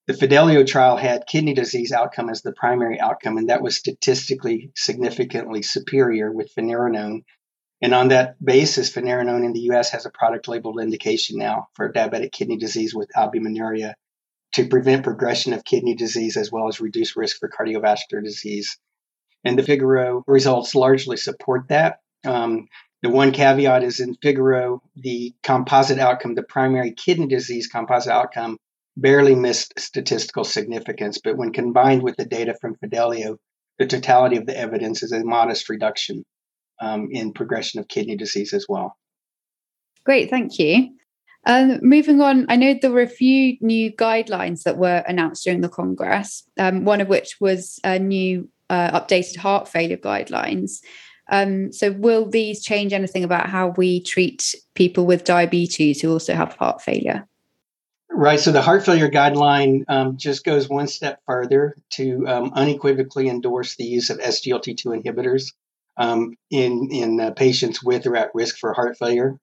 The 0.07 0.13
Fidelio 0.13 0.65
trial 0.65 0.97
had 0.97 1.27
kidney 1.27 1.53
disease 1.53 1.93
outcome 1.93 2.29
as 2.29 2.41
the 2.41 2.51
primary 2.51 2.99
outcome, 2.99 3.37
and 3.37 3.49
that 3.49 3.61
was 3.61 3.77
statistically 3.77 4.71
significantly 4.75 5.61
superior 5.61 6.29
with 6.29 6.53
finerenone. 6.53 7.23
And 7.81 7.93
on 7.93 8.09
that 8.09 8.35
basis, 8.43 8.91
finerenone 8.91 9.45
in 9.45 9.53
the 9.53 9.71
US 9.71 9.91
has 9.91 10.05
a 10.05 10.09
product 10.09 10.49
labeled 10.49 10.81
indication 10.81 11.37
now 11.37 11.67
for 11.73 11.91
diabetic 11.91 12.33
kidney 12.33 12.57
disease 12.57 12.93
with 12.93 13.09
albuminuria 13.15 13.93
to 14.55 14.67
prevent 14.67 15.03
progression 15.03 15.53
of 15.53 15.65
kidney 15.65 15.95
disease 15.95 16.37
as 16.37 16.51
well 16.51 16.67
as 16.67 16.81
reduce 16.81 17.15
risk 17.15 17.37
for 17.39 17.49
cardiovascular 17.49 18.23
disease. 18.23 18.77
And 19.43 19.57
the 19.57 19.63
Figaro 19.63 20.23
results 20.27 20.75
largely 20.75 21.17
support 21.17 21.67
that. 21.69 21.99
Um, 22.25 22.67
the 23.01 23.09
one 23.09 23.31
caveat 23.33 23.83
is 23.83 23.99
in 23.99 24.15
Figaro, 24.15 24.81
the 24.95 25.33
composite 25.43 25.99
outcome, 25.99 26.35
the 26.35 26.43
primary 26.43 26.93
kidney 26.93 27.27
disease 27.27 27.67
composite 27.67 28.13
outcome, 28.13 28.57
barely 28.95 29.35
missed 29.35 29.73
statistical 29.77 30.45
significance. 30.45 31.19
But 31.21 31.37
when 31.37 31.51
combined 31.51 32.01
with 32.01 32.15
the 32.15 32.25
data 32.25 32.55
from 32.61 32.75
Fidelio, 32.75 33.37
the 33.77 33.87
totality 33.87 34.37
of 34.37 34.45
the 34.45 34.57
evidence 34.57 35.03
is 35.03 35.11
a 35.11 35.23
modest 35.23 35.67
reduction 35.67 36.23
um, 36.79 37.09
in 37.11 37.33
progression 37.33 37.79
of 37.79 37.87
kidney 37.87 38.15
disease 38.15 38.53
as 38.53 38.67
well. 38.69 38.95
Great, 40.05 40.29
thank 40.29 40.57
you. 40.59 40.91
Um, 41.45 41.79
moving 41.81 42.21
on, 42.21 42.45
I 42.47 42.55
know 42.55 42.75
there 42.81 42.91
were 42.91 43.01
a 43.01 43.07
few 43.07 43.57
new 43.59 43.91
guidelines 43.91 44.63
that 44.63 44.77
were 44.77 45.03
announced 45.07 45.43
during 45.43 45.59
the 45.59 45.69
Congress, 45.69 46.43
um, 46.57 46.85
one 46.85 47.01
of 47.01 47.09
which 47.09 47.35
was 47.41 47.79
a 47.83 47.99
new 47.99 48.49
uh, 48.73 48.99
updated 48.99 49.37
heart 49.37 49.67
failure 49.67 49.97
guidelines. 49.97 50.79
Um, 51.29 51.71
so, 51.71 51.91
will 51.91 52.29
these 52.29 52.63
change 52.63 52.91
anything 52.91 53.23
about 53.23 53.49
how 53.49 53.73
we 53.77 54.01
treat 54.01 54.55
people 54.73 55.05
with 55.05 55.23
diabetes 55.23 56.01
who 56.01 56.11
also 56.11 56.33
have 56.33 56.53
heart 56.55 56.81
failure? 56.81 57.27
Right. 58.15 58.39
So 58.39 58.51
the 58.51 58.61
heart 58.61 58.85
failure 58.85 59.09
guideline 59.09 59.85
um, 59.87 60.17
just 60.17 60.43
goes 60.45 60.69
one 60.69 60.87
step 60.87 61.19
further 61.25 61.75
to 61.91 62.27
um, 62.27 62.51
unequivocally 62.53 63.27
endorse 63.27 63.75
the 63.75 63.85
use 63.85 64.11
of 64.11 64.19
SGLT2 64.19 65.01
inhibitors 65.01 65.53
um, 65.97 66.35
in 66.51 66.89
in 66.91 67.19
uh, 67.19 67.31
patients 67.31 67.83
with 67.83 68.05
or 68.05 68.15
at 68.15 68.35
risk 68.35 68.57
for 68.59 68.73
heart 68.73 68.97
failure. 68.99 69.39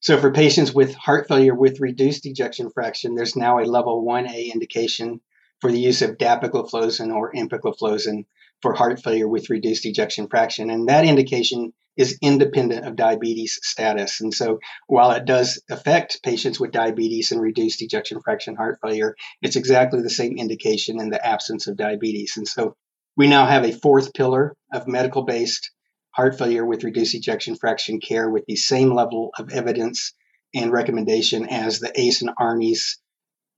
So 0.00 0.18
for 0.18 0.30
patients 0.30 0.74
with 0.74 0.94
heart 0.94 1.26
failure 1.28 1.54
with 1.54 1.80
reduced 1.80 2.26
ejection 2.26 2.70
fraction, 2.70 3.14
there's 3.14 3.36
now 3.36 3.60
a 3.60 3.64
level 3.64 4.04
1A 4.04 4.52
indication 4.52 5.20
for 5.60 5.70
the 5.70 5.80
use 5.80 6.02
of 6.02 6.18
dapagliflozin 6.18 7.14
or 7.14 7.32
empagliflozin 7.32 8.26
for 8.62 8.72
heart 8.72 9.02
failure 9.02 9.28
with 9.28 9.50
reduced 9.50 9.84
ejection 9.84 10.28
fraction. 10.28 10.70
And 10.70 10.88
that 10.88 11.04
indication 11.04 11.72
is 11.96 12.18
independent 12.22 12.86
of 12.86 12.96
diabetes 12.96 13.58
status. 13.62 14.20
And 14.20 14.32
so 14.32 14.60
while 14.86 15.10
it 15.10 15.26
does 15.26 15.62
affect 15.70 16.22
patients 16.22 16.58
with 16.58 16.70
diabetes 16.70 17.32
and 17.32 17.40
reduced 17.40 17.82
ejection 17.82 18.20
fraction 18.22 18.56
heart 18.56 18.78
failure, 18.82 19.14
it's 19.42 19.56
exactly 19.56 20.00
the 20.00 20.08
same 20.08 20.38
indication 20.38 21.00
in 21.00 21.10
the 21.10 21.24
absence 21.24 21.66
of 21.66 21.76
diabetes. 21.76 22.34
And 22.36 22.48
so 22.48 22.76
we 23.16 23.28
now 23.28 23.44
have 23.44 23.64
a 23.64 23.72
fourth 23.72 24.14
pillar 24.14 24.56
of 24.72 24.88
medical 24.88 25.22
based 25.22 25.70
heart 26.12 26.38
failure 26.38 26.64
with 26.64 26.84
reduced 26.84 27.14
ejection 27.14 27.56
fraction 27.56 28.00
care 28.00 28.30
with 28.30 28.44
the 28.46 28.56
same 28.56 28.94
level 28.94 29.30
of 29.38 29.50
evidence 29.50 30.14
and 30.54 30.72
recommendation 30.72 31.48
as 31.48 31.80
the 31.80 31.92
ACE 31.98 32.22
and 32.22 32.30
ARNIs, 32.38 32.98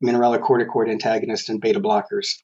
mineralocorticoid 0.03 0.91
antagonist, 0.91 1.49
and 1.49 1.61
beta 1.61 1.81
blockers. 1.81 2.37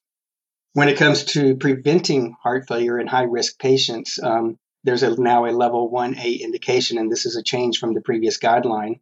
When 0.73 0.89
it 0.89 0.99
comes 0.99 1.25
to 1.25 1.57
preventing 1.57 2.37
heart 2.43 2.69
failure 2.69 2.99
in 2.99 3.09
high 3.09 3.25
risk 3.25 3.59
patients, 3.59 4.23
um, 4.23 4.57
there's 4.85 5.03
a, 5.03 5.21
now 5.21 5.47
a 5.47 5.51
level 5.51 5.91
1A 5.91 6.41
indication, 6.41 6.97
and 6.97 7.11
this 7.11 7.27
is 7.27 7.37
a 7.37 7.43
change 7.43 7.79
from 7.79 7.93
the 7.93 8.01
previous 8.01 8.39
guideline. 8.39 9.01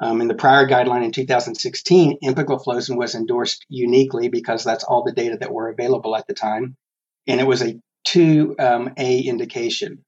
Um, 0.00 0.20
in 0.20 0.28
the 0.28 0.34
prior 0.34 0.66
guideline 0.66 1.04
in 1.04 1.10
2016, 1.10 2.18
empagliflozin 2.24 2.96
was 2.96 3.14
endorsed 3.14 3.66
uniquely 3.68 4.28
because 4.28 4.64
that's 4.64 4.84
all 4.84 5.02
the 5.02 5.12
data 5.12 5.36
that 5.38 5.52
were 5.52 5.68
available 5.68 6.16
at 6.16 6.26
the 6.26 6.32
time, 6.32 6.76
and 7.26 7.40
it 7.40 7.46
was 7.46 7.62
a 7.62 7.78
2A 8.06 8.60
um, 8.60 8.92
indication. 8.96 10.04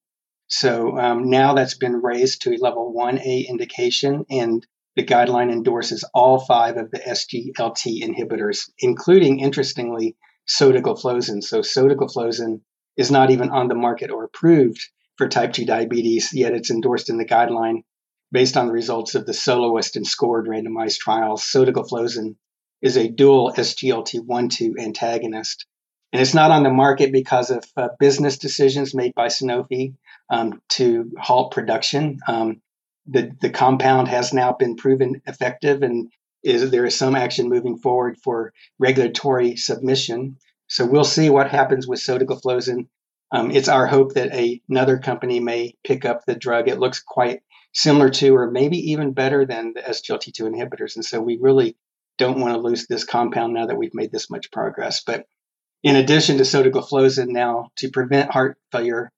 So 0.46 0.96
um, 0.98 1.30
now 1.30 1.54
that's 1.54 1.76
been 1.76 2.00
raised 2.00 2.42
to 2.42 2.54
a 2.54 2.58
level 2.58 2.94
1A 2.96 3.48
indication, 3.48 4.24
and 4.30 4.64
the 4.96 5.04
guideline 5.04 5.50
endorses 5.50 6.04
all 6.14 6.38
five 6.38 6.76
of 6.76 6.90
the 6.90 6.98
SGLT 6.98 8.02
inhibitors, 8.02 8.70
including, 8.78 9.40
interestingly, 9.40 10.16
sotagliflozin. 10.48 11.42
So 11.42 11.60
sotagliflozin 11.60 12.60
is 12.96 13.10
not 13.10 13.30
even 13.30 13.50
on 13.50 13.68
the 13.68 13.74
market 13.74 14.10
or 14.10 14.24
approved 14.24 14.80
for 15.16 15.28
type 15.28 15.52
2 15.52 15.64
diabetes, 15.64 16.30
yet 16.32 16.52
it's 16.52 16.70
endorsed 16.70 17.10
in 17.10 17.18
the 17.18 17.24
guideline 17.24 17.82
based 18.30 18.56
on 18.56 18.66
the 18.66 18.72
results 18.72 19.14
of 19.14 19.26
the 19.26 19.34
soloist 19.34 19.96
and 19.96 20.06
scored 20.06 20.46
randomized 20.46 20.98
trials. 20.98 21.42
Sotagliflozin 21.42 22.36
is 22.80 22.96
a 22.96 23.08
dual 23.08 23.52
SGLT1-2 23.52 24.78
antagonist. 24.78 25.66
And 26.12 26.20
it's 26.20 26.34
not 26.34 26.50
on 26.50 26.62
the 26.62 26.70
market 26.70 27.12
because 27.12 27.50
of 27.50 27.64
uh, 27.76 27.88
business 27.98 28.38
decisions 28.38 28.94
made 28.94 29.14
by 29.14 29.28
Sanofi 29.28 29.94
um, 30.28 30.60
to 30.70 31.10
halt 31.18 31.52
production. 31.52 32.18
Um, 32.28 32.60
the, 33.06 33.30
the 33.40 33.50
compound 33.50 34.08
has 34.08 34.32
now 34.32 34.52
been 34.52 34.76
proven 34.76 35.22
effective, 35.26 35.82
and 35.82 36.12
is 36.42 36.70
there 36.70 36.86
is 36.86 36.96
some 36.96 37.14
action 37.14 37.48
moving 37.48 37.76
forward 37.76 38.18
for 38.22 38.52
regulatory 38.78 39.56
submission. 39.56 40.38
So 40.66 40.86
we'll 40.86 41.04
see 41.04 41.30
what 41.30 41.50
happens 41.50 41.86
with 41.86 42.00
sotagliflozin. 42.00 42.88
Um, 43.30 43.50
it's 43.50 43.68
our 43.68 43.86
hope 43.86 44.14
that 44.14 44.34
a, 44.34 44.60
another 44.68 44.98
company 44.98 45.40
may 45.40 45.74
pick 45.84 46.04
up 46.04 46.24
the 46.26 46.34
drug. 46.34 46.68
It 46.68 46.78
looks 46.78 47.00
quite 47.00 47.42
similar 47.72 48.10
to, 48.10 48.36
or 48.36 48.50
maybe 48.50 48.92
even 48.92 49.12
better 49.12 49.46
than 49.46 49.72
the 49.74 49.80
SGLT2 49.80 50.40
inhibitors. 50.40 50.96
And 50.96 51.04
so 51.04 51.20
we 51.20 51.38
really 51.40 51.76
don't 52.18 52.38
want 52.38 52.54
to 52.54 52.60
lose 52.60 52.86
this 52.86 53.04
compound 53.04 53.54
now 53.54 53.66
that 53.66 53.76
we've 53.76 53.94
made 53.94 54.12
this 54.12 54.30
much 54.30 54.50
progress. 54.50 55.02
But 55.02 55.26
in 55.82 55.96
addition 55.96 56.36
to 56.36 56.44
sotagliflozin 56.44 57.28
now 57.28 57.70
to 57.76 57.90
prevent 57.90 58.30
heart 58.30 58.58
failure 58.70 59.10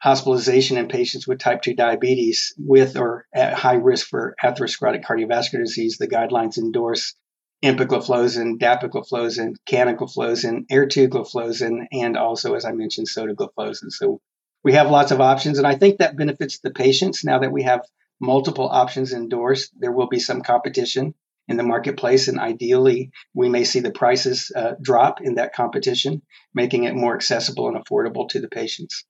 hospitalization 0.00 0.78
in 0.78 0.88
patients 0.88 1.26
with 1.26 1.38
type 1.38 1.62
2 1.62 1.74
diabetes 1.74 2.54
with 2.58 2.96
or 2.96 3.26
at 3.34 3.54
high 3.54 3.74
risk 3.74 4.08
for 4.08 4.34
atherosclerotic 4.42 5.04
cardiovascular 5.04 5.64
disease, 5.64 5.98
the 5.98 6.08
guidelines 6.08 6.58
endorse 6.58 7.14
empagliflozin, 7.62 8.58
dapagliflozin, 8.58 9.54
canagliflozin, 9.68 10.66
ertugliflozin, 10.68 11.86
and 11.92 12.16
also, 12.16 12.54
as 12.54 12.64
I 12.64 12.72
mentioned, 12.72 13.08
sotagliflozin. 13.08 13.90
So 13.90 14.20
we 14.64 14.72
have 14.72 14.90
lots 14.90 15.12
of 15.12 15.20
options, 15.20 15.58
and 15.58 15.66
I 15.66 15.74
think 15.74 15.98
that 15.98 16.16
benefits 16.16 16.60
the 16.60 16.70
patients 16.70 17.22
now 17.22 17.40
that 17.40 17.52
we 17.52 17.62
have 17.64 17.82
multiple 18.20 18.68
options 18.68 19.12
endorsed. 19.12 19.72
There 19.78 19.92
will 19.92 20.08
be 20.08 20.18
some 20.18 20.42
competition 20.42 21.14
in 21.48 21.56
the 21.56 21.62
marketplace. 21.62 22.28
And 22.28 22.38
ideally, 22.38 23.10
we 23.34 23.48
may 23.48 23.64
see 23.64 23.80
the 23.80 23.90
prices 23.90 24.52
uh, 24.54 24.74
drop 24.80 25.20
in 25.20 25.34
that 25.34 25.54
competition, 25.54 26.22
making 26.54 26.84
it 26.84 26.94
more 26.94 27.14
accessible 27.14 27.68
and 27.68 27.76
affordable 27.76 28.28
to 28.30 28.40
the 28.40 28.48
patients. 28.48 29.04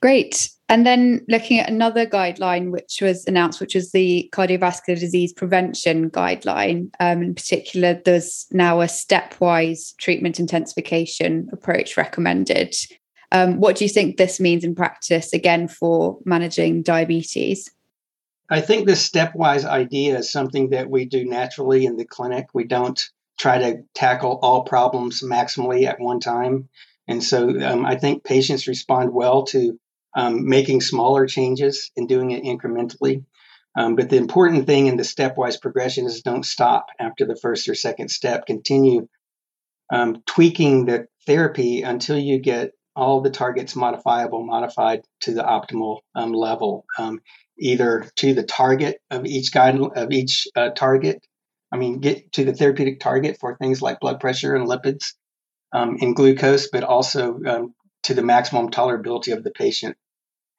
Great. 0.00 0.50
And 0.68 0.86
then 0.86 1.24
looking 1.28 1.60
at 1.60 1.68
another 1.68 2.06
guideline 2.06 2.70
which 2.70 3.00
was 3.02 3.26
announced, 3.26 3.60
which 3.60 3.74
was 3.74 3.92
the 3.92 4.30
cardiovascular 4.32 4.98
disease 4.98 5.32
prevention 5.32 6.10
guideline. 6.10 6.90
Um, 6.98 7.22
in 7.22 7.34
particular, 7.34 8.00
there's 8.04 8.46
now 8.52 8.80
a 8.80 8.86
stepwise 8.86 9.94
treatment 9.98 10.40
intensification 10.40 11.48
approach 11.52 11.96
recommended. 11.96 12.74
Um, 13.32 13.60
what 13.60 13.76
do 13.76 13.84
you 13.84 13.90
think 13.90 14.16
this 14.16 14.40
means 14.40 14.64
in 14.64 14.74
practice, 14.74 15.32
again, 15.32 15.68
for 15.68 16.18
managing 16.24 16.82
diabetes? 16.82 17.70
I 18.50 18.60
think 18.60 18.86
this 18.86 19.08
stepwise 19.08 19.64
idea 19.64 20.18
is 20.18 20.30
something 20.30 20.70
that 20.70 20.90
we 20.90 21.04
do 21.04 21.24
naturally 21.24 21.86
in 21.86 21.96
the 21.96 22.04
clinic. 22.04 22.48
We 22.52 22.64
don't 22.64 23.02
try 23.38 23.58
to 23.58 23.82
tackle 23.94 24.38
all 24.42 24.64
problems 24.64 25.22
maximally 25.22 25.86
at 25.86 26.00
one 26.00 26.20
time. 26.20 26.68
And 27.08 27.22
so 27.22 27.48
um, 27.60 27.84
I 27.84 27.96
think 27.96 28.24
patients 28.24 28.68
respond 28.68 29.12
well 29.12 29.44
to 29.46 29.78
um, 30.16 30.48
making 30.48 30.80
smaller 30.80 31.26
changes 31.26 31.90
and 31.96 32.08
doing 32.08 32.30
it 32.30 32.44
incrementally. 32.44 33.24
Um, 33.76 33.96
but 33.96 34.10
the 34.10 34.16
important 34.16 34.66
thing 34.66 34.86
in 34.86 34.96
the 34.96 35.02
stepwise 35.02 35.60
progression 35.60 36.06
is 36.06 36.22
don't 36.22 36.44
stop 36.44 36.86
after 37.00 37.24
the 37.24 37.36
first 37.36 37.68
or 37.68 37.74
second 37.74 38.10
step. 38.10 38.46
Continue 38.46 39.08
um, 39.90 40.22
tweaking 40.26 40.84
the 40.84 41.06
therapy 41.26 41.82
until 41.82 42.18
you 42.18 42.38
get 42.38 42.72
all 42.94 43.22
the 43.22 43.30
targets 43.30 43.74
modifiable, 43.74 44.44
modified 44.44 45.02
to 45.20 45.32
the 45.32 45.42
optimal 45.42 46.00
um, 46.14 46.32
level. 46.32 46.84
Um, 46.98 47.20
either 47.58 48.10
to 48.16 48.34
the 48.34 48.42
target 48.42 49.00
of 49.10 49.24
each 49.24 49.52
guide 49.52 49.78
of 49.78 50.10
each 50.10 50.46
uh, 50.56 50.70
target. 50.70 51.24
I 51.70 51.76
mean, 51.76 52.00
get 52.00 52.32
to 52.32 52.44
the 52.44 52.52
therapeutic 52.52 53.00
target 53.00 53.38
for 53.40 53.56
things 53.56 53.80
like 53.80 54.00
blood 54.00 54.20
pressure 54.20 54.54
and 54.54 54.68
lipids 54.68 55.14
um, 55.72 55.98
and 56.00 56.14
glucose, 56.14 56.68
but 56.68 56.84
also 56.84 57.40
um, 57.46 57.74
to 58.04 58.14
the 58.14 58.22
maximum 58.22 58.70
tolerability 58.70 59.32
of 59.32 59.44
the 59.44 59.50
patient. 59.50 59.96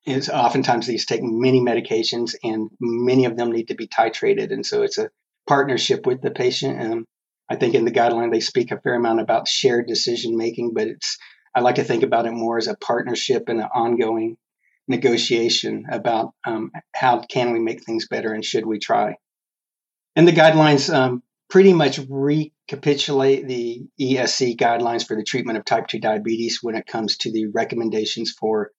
Is 0.06 0.30
oftentimes 0.30 0.86
these 0.86 1.06
take 1.06 1.23
many 1.23 1.62
medications, 1.62 2.36
and 2.43 2.69
many 2.82 3.23
of 3.23 3.38
them 3.38 3.54
need 3.54 3.69
to 3.69 3.76
be 3.76 3.88
titrated, 3.88 4.52
and 4.52 4.65
so 4.65 4.82
it's 4.84 4.97
a 4.97 5.10
partnership 5.47 6.06
with 6.06 6.21
the 6.21 6.32
patient. 6.32 6.82
And 6.82 7.06
I 7.49 7.56
think 7.56 7.73
in 7.73 7.86
the 7.86 7.91
guideline 7.91 8.32
they 8.32 8.41
speak 8.41 8.71
a 8.71 8.82
fair 8.82 8.95
amount 8.95 9.21
about 9.21 9.47
shared 9.47 9.88
decision 9.88 10.36
making, 10.36 10.73
but 10.73 10.88
it's 10.88 11.17
I 11.56 11.62
like 11.62 11.76
to 11.76 11.84
think 11.84 12.04
about 12.04 12.26
it 12.26 12.32
more 12.32 12.58
as 12.58 12.67
a 12.67 12.76
partnership 12.76 13.47
and 13.47 13.62
an 13.62 13.69
ongoing 13.73 14.38
negotiation 14.88 15.86
about 15.89 16.34
um, 16.45 16.71
how 16.93 17.21
can 17.21 17.54
we 17.54 17.60
make 17.60 17.84
things 17.84 18.08
better 18.08 18.34
and 18.34 18.43
should 18.43 18.65
we 18.65 18.80
try. 18.80 19.15
And 20.15 20.28
the 20.28 20.34
guidelines 20.34 20.93
um, 20.93 21.23
pretty 21.49 21.73
much 21.73 21.99
recapitulate 22.10 23.47
the 23.47 23.84
ESC 23.99 24.58
guidelines 24.58 25.06
for 25.06 25.15
the 25.15 25.23
treatment 25.23 25.58
of 25.58 25.65
type 25.65 25.88
2 25.88 25.99
diabetes 25.99 26.60
when 26.62 26.75
it 26.75 26.88
comes 26.88 27.17
to 27.17 27.32
the 27.32 27.47
recommendations 27.47 28.32
for 28.32 28.71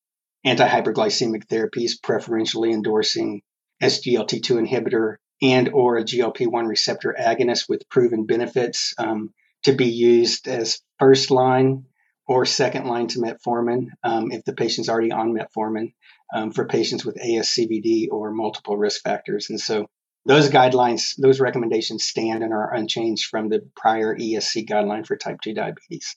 anti-hyperglycemic 0.45 1.47
therapies, 1.47 1.93
preferentially 2.03 2.73
endorsing 2.73 3.43
SGLT2 3.83 4.67
inhibitor 4.67 5.17
and 5.43 5.71
or 5.71 5.97
a 5.97 6.05
GLP-1 6.05 6.67
receptor 6.69 7.15
agonist 7.19 7.69
with 7.69 7.89
proven 7.89 8.27
benefits 8.27 8.95
um, 8.99 9.33
to 9.65 9.73
be 9.73 9.87
used 9.87 10.49
as 10.49 10.81
first 10.99 11.31
line 11.31 11.85
or 12.27 12.47
second 12.47 12.87
line 12.87 13.07
to 13.09 13.19
metformin 13.19 13.89
um, 14.03 14.31
if 14.33 14.45
the 14.45 14.55
patient's 14.55 14.89
already 14.89 15.13
on 15.13 15.35
metformin 15.35 15.93
um, 16.35 16.53
for 16.53 16.67
patients 16.67 17.05
with 17.05 17.17
ASCVD 17.17 18.09
or 18.11 18.31
multiple 18.31 18.77
risk 18.77 19.03
factors. 19.03 19.51
And 19.51 19.61
so 19.61 19.89
those 20.27 20.51
guidelines, 20.51 21.15
those 21.19 21.41
recommendations 21.41 22.05
stand 22.05 22.43
and 22.43 22.53
are 22.53 22.75
unchanged 22.75 23.27
from 23.27 23.49
the 23.49 23.61
prior 23.77 24.17
ESC 24.17 24.69
guideline 24.69 25.07
for 25.07 25.17
type 25.17 25.41
2 25.43 25.55
diabetes. 25.55 26.17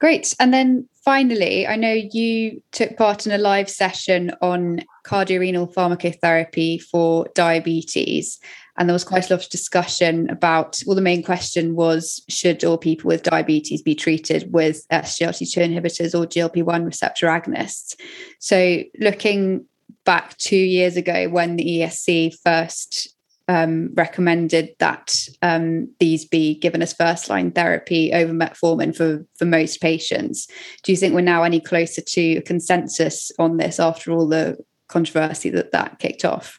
Great. 0.00 0.32
And 0.38 0.54
then 0.54 0.88
finally, 1.04 1.66
I 1.66 1.74
know 1.74 1.92
you 1.92 2.62
took 2.70 2.96
part 2.96 3.26
in 3.26 3.32
a 3.32 3.38
live 3.38 3.68
session 3.68 4.30
on 4.40 4.84
cardiorenal 5.04 5.66
pharmacotherapy 5.66 6.80
for 6.80 7.26
diabetes. 7.34 8.38
And 8.76 8.88
there 8.88 8.94
was 8.94 9.02
quite 9.02 9.28
a 9.28 9.34
lot 9.34 9.42
of 9.42 9.50
discussion 9.50 10.30
about, 10.30 10.80
well, 10.86 10.94
the 10.94 11.02
main 11.02 11.24
question 11.24 11.74
was 11.74 12.22
should 12.28 12.62
all 12.62 12.78
people 12.78 13.08
with 13.08 13.24
diabetes 13.24 13.82
be 13.82 13.96
treated 13.96 14.52
with 14.52 14.86
SGLT2 14.92 15.74
inhibitors 15.74 16.14
or 16.14 16.26
GLP 16.26 16.62
1 16.62 16.84
receptor 16.84 17.26
agonists? 17.26 17.96
So, 18.38 18.84
looking 19.00 19.66
back 20.08 20.38
two 20.38 20.56
years 20.56 20.96
ago 20.96 21.28
when 21.28 21.56
the 21.56 21.66
ESC 21.66 22.34
first 22.42 23.14
um, 23.46 23.90
recommended 23.92 24.70
that 24.78 25.14
um, 25.42 25.94
these 26.00 26.24
be 26.24 26.58
given 26.58 26.80
as 26.80 26.94
first 26.94 27.28
line 27.28 27.52
therapy 27.52 28.14
over 28.14 28.32
metformin 28.32 28.96
for, 28.96 29.26
for 29.36 29.44
most 29.44 29.82
patients. 29.82 30.48
Do 30.82 30.92
you 30.92 30.96
think 30.96 31.14
we're 31.14 31.20
now 31.20 31.42
any 31.42 31.60
closer 31.60 32.00
to 32.00 32.36
a 32.38 32.40
consensus 32.40 33.30
on 33.38 33.58
this 33.58 33.78
after 33.78 34.10
all 34.10 34.26
the 34.26 34.56
controversy 34.88 35.50
that 35.50 35.72
that 35.72 35.98
kicked 35.98 36.24
off? 36.24 36.58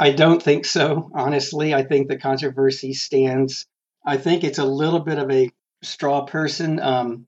I 0.00 0.12
don't 0.12 0.42
think 0.42 0.64
so, 0.64 1.10
honestly. 1.14 1.74
I 1.74 1.82
think 1.82 2.08
the 2.08 2.16
controversy 2.16 2.94
stands. 2.94 3.66
I 4.06 4.16
think 4.16 4.42
it's 4.42 4.58
a 4.58 4.64
little 4.64 5.00
bit 5.00 5.18
of 5.18 5.30
a 5.30 5.50
straw 5.82 6.24
person. 6.24 6.80
Um, 6.80 7.26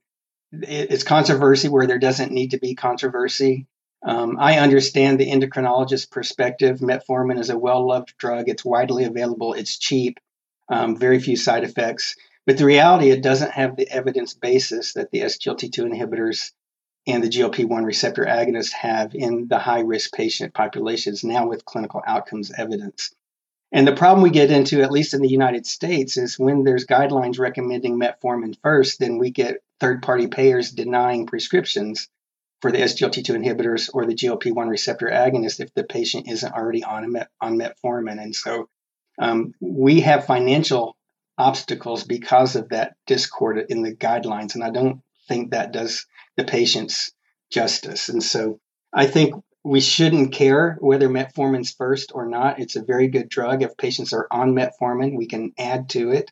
it's 0.51 1.03
controversy 1.03 1.69
where 1.69 1.85
there 1.85 1.99
doesn't 1.99 2.31
need 2.31 2.51
to 2.51 2.57
be 2.57 2.73
controversy. 2.73 3.67
Um, 4.03 4.37
I 4.39 4.59
understand 4.59 5.19
the 5.19 5.29
endocrinologist 5.31 6.11
perspective. 6.11 6.79
Metformin 6.79 7.39
is 7.39 7.49
a 7.49 7.57
well 7.57 7.87
loved 7.87 8.15
drug. 8.17 8.47
It's 8.47 8.63
widely 8.65 9.05
available. 9.05 9.53
It's 9.53 9.77
cheap. 9.77 10.19
Um, 10.69 10.97
very 10.97 11.19
few 11.19 11.35
side 11.35 11.63
effects. 11.63 12.15
But 12.45 12.57
the 12.57 12.65
reality, 12.65 13.09
it 13.09 13.23
doesn't 13.23 13.51
have 13.51 13.75
the 13.75 13.89
evidence 13.89 14.33
basis 14.33 14.93
that 14.93 15.11
the 15.11 15.21
SGLT2 15.21 15.91
inhibitors 15.91 16.51
and 17.05 17.23
the 17.23 17.29
GLP-1 17.29 17.85
receptor 17.85 18.25
agonists 18.25 18.73
have 18.73 19.15
in 19.15 19.47
the 19.47 19.59
high-risk 19.59 20.13
patient 20.13 20.53
populations 20.53 21.23
now 21.23 21.47
with 21.47 21.65
clinical 21.65 22.01
outcomes 22.05 22.51
evidence. 22.57 23.13
And 23.71 23.87
the 23.87 23.95
problem 23.95 24.23
we 24.23 24.29
get 24.29 24.51
into, 24.51 24.81
at 24.81 24.91
least 24.91 25.13
in 25.13 25.21
the 25.21 25.27
United 25.27 25.65
States, 25.65 26.17
is 26.17 26.39
when 26.39 26.63
there's 26.63 26.85
guidelines 26.85 27.39
recommending 27.39 27.99
metformin 27.99 28.57
first, 28.61 28.99
then 28.99 29.17
we 29.17 29.29
get 29.31 29.61
third-party 29.79 30.27
payers 30.27 30.71
denying 30.71 31.25
prescriptions 31.25 32.07
for 32.61 32.71
the 32.71 32.79
SGLT2 32.79 33.35
inhibitors 33.35 33.89
or 33.93 34.05
the 34.05 34.15
GLP-1 34.15 34.67
receptor 34.69 35.07
agonist 35.07 35.59
if 35.59 35.73
the 35.73 35.83
patient 35.83 36.27
isn't 36.27 36.53
already 36.53 36.83
on 36.83 37.11
met, 37.11 37.29
on 37.39 37.57
metformin. 37.57 38.21
And 38.21 38.35
so 38.35 38.69
um, 39.19 39.53
we 39.59 40.01
have 40.01 40.25
financial 40.25 40.97
obstacles 41.37 42.03
because 42.03 42.55
of 42.55 42.69
that 42.69 42.95
discord 43.05 43.63
in 43.69 43.83
the 43.83 43.95
guidelines, 43.95 44.55
and 44.55 44.63
I 44.63 44.71
don't 44.71 45.01
think 45.27 45.51
that 45.51 45.71
does 45.71 46.07
the 46.35 46.45
patients 46.45 47.11
justice. 47.51 48.09
And 48.09 48.23
so 48.23 48.59
I 48.93 49.05
think 49.05 49.35
we 49.63 49.81
shouldn't 49.81 50.31
care 50.33 50.77
whether 50.79 51.09
metformin's 51.09 51.73
first 51.73 52.11
or 52.15 52.27
not. 52.27 52.59
It's 52.59 52.75
a 52.75 52.83
very 52.83 53.07
good 53.07 53.29
drug. 53.29 53.61
If 53.61 53.77
patients 53.77 54.13
are 54.13 54.27
on 54.31 54.53
metformin, 54.53 55.15
we 55.17 55.27
can 55.27 55.51
add 55.57 55.89
to 55.89 56.11
it. 56.11 56.31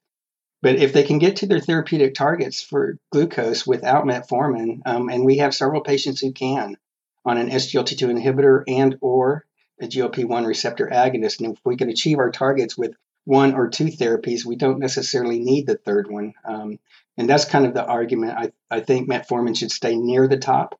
But 0.66 0.78
if 0.78 0.94
they 0.94 1.04
can 1.04 1.20
get 1.20 1.36
to 1.36 1.46
their 1.46 1.60
therapeutic 1.60 2.16
targets 2.16 2.60
for 2.60 2.98
glucose 3.12 3.68
without 3.68 4.06
metformin, 4.06 4.82
um, 4.88 5.10
and 5.10 5.24
we 5.24 5.38
have 5.38 5.54
several 5.54 5.82
patients 5.82 6.22
who 6.22 6.32
can 6.32 6.76
on 7.24 7.38
an 7.38 7.52
SGLT2 7.52 8.18
inhibitor 8.18 8.64
and 8.68 8.98
or 9.00 9.46
a 9.80 9.86
GLP-1 9.86 10.48
receptor 10.48 10.90
agonist, 10.92 11.40
and 11.40 11.54
if 11.54 11.60
we 11.64 11.78
can 11.78 11.90
achieve 11.90 12.18
our 12.18 12.32
targets 12.32 12.76
with 12.76 12.96
one 13.26 13.54
or 13.54 13.70
two 13.70 13.90
therapies, 13.92 14.44
we 14.44 14.56
don't 14.56 14.80
necessarily 14.80 15.38
need 15.38 15.68
the 15.68 15.78
third 15.78 16.10
one. 16.10 16.34
Um, 16.44 16.80
and 17.16 17.30
that's 17.30 17.46
kind 17.46 17.68
of 17.68 17.76
the 17.76 17.86
argument. 17.86 18.36
I, 18.36 18.52
I 18.72 18.80
think 18.80 19.08
metformin 19.08 19.56
should 19.56 19.72
stay 19.72 19.96
near 19.96 20.28
the 20.28 20.40
top. 20.40 20.80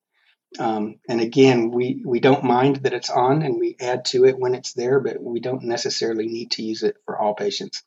Um, 0.58 0.96
and 1.08 1.22
again, 1.22 1.70
we, 1.70 2.02
we 2.04 2.20
don't 2.20 2.44
mind 2.44 2.78
that 2.78 2.94
it's 2.94 3.12
on 3.12 3.44
and 3.44 3.60
we 3.60 3.76
add 3.80 4.06
to 4.06 4.26
it 4.26 4.40
when 4.40 4.56
it's 4.56 4.74
there, 4.74 5.00
but 5.00 5.22
we 5.22 5.42
don't 5.42 5.62
necessarily 5.62 6.26
need 6.26 6.50
to 6.54 6.64
use 6.64 6.82
it 6.82 6.98
for 7.06 7.20
all 7.20 7.36
patients. 7.36 7.84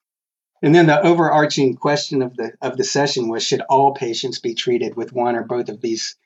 And 0.60 0.74
then 0.74 0.86
the 0.86 1.00
overarching 1.00 1.76
question 1.76 2.20
of 2.20 2.36
the 2.36 2.52
of 2.60 2.76
the 2.76 2.84
session 2.84 3.28
was 3.28 3.44
should 3.44 3.60
all 3.62 3.94
patients 3.94 4.40
be 4.40 4.54
treated 4.54 4.96
with 4.96 5.12
one 5.12 5.36
or 5.36 5.44
both 5.44 5.68
of 5.68 5.80
these 5.80 6.16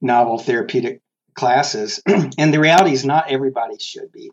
novel 0.00 0.38
therapeutic 0.38 1.02
classes? 1.34 2.02
and 2.06 2.52
the 2.52 2.60
reality 2.60 2.92
is 2.92 3.04
not 3.04 3.30
everybody 3.30 3.78
should 3.78 4.10
be. 4.10 4.30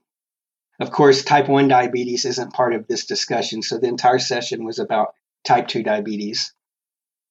Of 0.80 0.92
course, 0.92 1.24
type 1.24 1.48
1 1.48 1.68
diabetes 1.68 2.26
isn't 2.26 2.54
part 2.54 2.74
of 2.74 2.88
this 2.88 3.06
discussion, 3.06 3.64
so 3.64 3.78
the 3.78 3.88
entire 3.88 4.20
session 4.20 4.64
was 4.64 4.78
about 4.78 5.16
type 5.44 5.68
2 5.68 5.82
diabetes. 5.82 6.54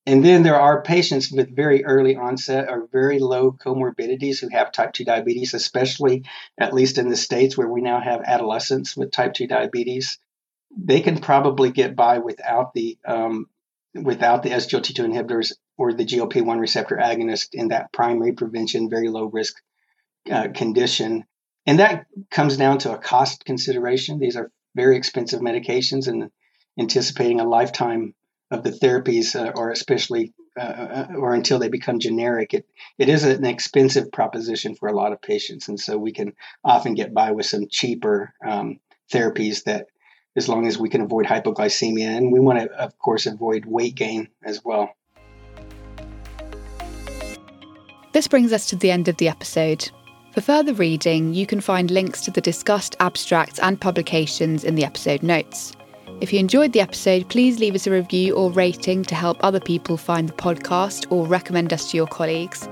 And 0.04 0.24
then 0.24 0.42
there 0.42 0.60
are 0.60 0.82
patients 0.82 1.32
with 1.32 1.54
very 1.54 1.84
early 1.84 2.16
onset 2.16 2.68
or 2.68 2.88
very 2.92 3.18
low 3.18 3.52
comorbidities 3.52 4.40
who 4.40 4.48
have 4.48 4.72
type 4.72 4.92
2 4.92 5.04
diabetes, 5.04 5.54
especially 5.54 6.24
at 6.58 6.74
least 6.74 6.98
in 6.98 7.08
the 7.08 7.16
states 7.16 7.56
where 7.56 7.68
we 7.68 7.80
now 7.80 8.00
have 8.00 8.22
adolescents 8.22 8.96
with 8.96 9.10
type 9.10 9.34
2 9.34 9.46
diabetes 9.46 10.18
they 10.76 11.00
can 11.00 11.18
probably 11.18 11.70
get 11.70 11.96
by 11.96 12.18
without 12.18 12.74
the 12.74 12.98
um, 13.06 13.46
without 13.94 14.42
the 14.42 14.50
SGLT2 14.50 15.06
inhibitors 15.06 15.52
or 15.78 15.92
the 15.92 16.04
GLP-1 16.04 16.60
receptor 16.60 16.96
agonist 16.96 17.48
in 17.54 17.68
that 17.68 17.92
primary 17.92 18.32
prevention, 18.32 18.90
very 18.90 19.08
low 19.08 19.24
risk 19.24 19.54
uh, 20.30 20.48
condition. 20.54 21.24
And 21.66 21.78
that 21.78 22.06
comes 22.30 22.56
down 22.56 22.78
to 22.78 22.92
a 22.92 22.98
cost 22.98 23.44
consideration. 23.44 24.18
These 24.18 24.36
are 24.36 24.50
very 24.74 24.96
expensive 24.96 25.40
medications, 25.40 26.08
and 26.08 26.30
anticipating 26.78 27.40
a 27.40 27.48
lifetime 27.48 28.14
of 28.50 28.62
the 28.62 28.70
therapies, 28.70 29.34
uh, 29.34 29.52
or 29.56 29.70
especially 29.70 30.34
uh, 30.58 30.62
uh, 30.62 31.06
or 31.18 31.34
until 31.34 31.58
they 31.58 31.68
become 31.68 31.98
generic, 31.98 32.54
it, 32.54 32.66
it 32.98 33.10
is 33.10 33.24
an 33.24 33.44
expensive 33.44 34.10
proposition 34.10 34.74
for 34.74 34.88
a 34.88 34.96
lot 34.96 35.12
of 35.12 35.20
patients. 35.20 35.68
And 35.68 35.78
so 35.78 35.98
we 35.98 36.12
can 36.12 36.32
often 36.64 36.94
get 36.94 37.12
by 37.12 37.32
with 37.32 37.44
some 37.44 37.66
cheaper 37.68 38.32
um, 38.46 38.80
therapies 39.12 39.64
that 39.64 39.88
as 40.36 40.48
long 40.48 40.66
as 40.66 40.78
we 40.78 40.88
can 40.88 41.00
avoid 41.00 41.26
hypoglycemia. 41.26 42.16
And 42.16 42.30
we 42.30 42.40
want 42.40 42.60
to, 42.60 42.70
of 42.78 42.98
course, 42.98 43.26
avoid 43.26 43.64
weight 43.64 43.94
gain 43.94 44.28
as 44.44 44.64
well. 44.64 44.94
This 48.12 48.28
brings 48.28 48.52
us 48.52 48.66
to 48.70 48.76
the 48.76 48.90
end 48.90 49.08
of 49.08 49.16
the 49.16 49.28
episode. 49.28 49.90
For 50.32 50.40
further 50.40 50.74
reading, 50.74 51.34
you 51.34 51.46
can 51.46 51.60
find 51.60 51.90
links 51.90 52.20
to 52.22 52.30
the 52.30 52.40
discussed 52.40 52.96
abstracts 53.00 53.58
and 53.58 53.80
publications 53.80 54.64
in 54.64 54.74
the 54.74 54.84
episode 54.84 55.22
notes. 55.22 55.72
If 56.20 56.32
you 56.32 56.38
enjoyed 56.38 56.72
the 56.72 56.80
episode, 56.80 57.28
please 57.28 57.58
leave 57.58 57.74
us 57.74 57.86
a 57.86 57.90
review 57.90 58.34
or 58.34 58.50
rating 58.50 59.02
to 59.04 59.14
help 59.14 59.36
other 59.40 59.60
people 59.60 59.96
find 59.96 60.28
the 60.28 60.34
podcast 60.34 61.10
or 61.10 61.26
recommend 61.26 61.72
us 61.72 61.90
to 61.90 61.96
your 61.96 62.06
colleagues. 62.06 62.68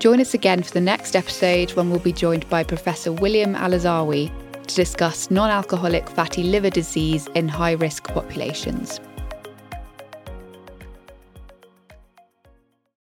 Join 0.00 0.20
us 0.20 0.34
again 0.34 0.62
for 0.62 0.72
the 0.72 0.80
next 0.80 1.14
episode 1.14 1.70
when 1.74 1.90
we'll 1.90 2.00
be 2.00 2.12
joined 2.12 2.48
by 2.48 2.64
Professor 2.64 3.12
William 3.12 3.54
Alazawi 3.54 4.32
to 4.70 4.76
discuss 4.76 5.30
non 5.30 5.50
alcoholic 5.50 6.08
fatty 6.08 6.42
liver 6.42 6.70
disease 6.70 7.28
in 7.34 7.48
high 7.48 7.72
risk 7.72 8.04
populations. 8.04 9.00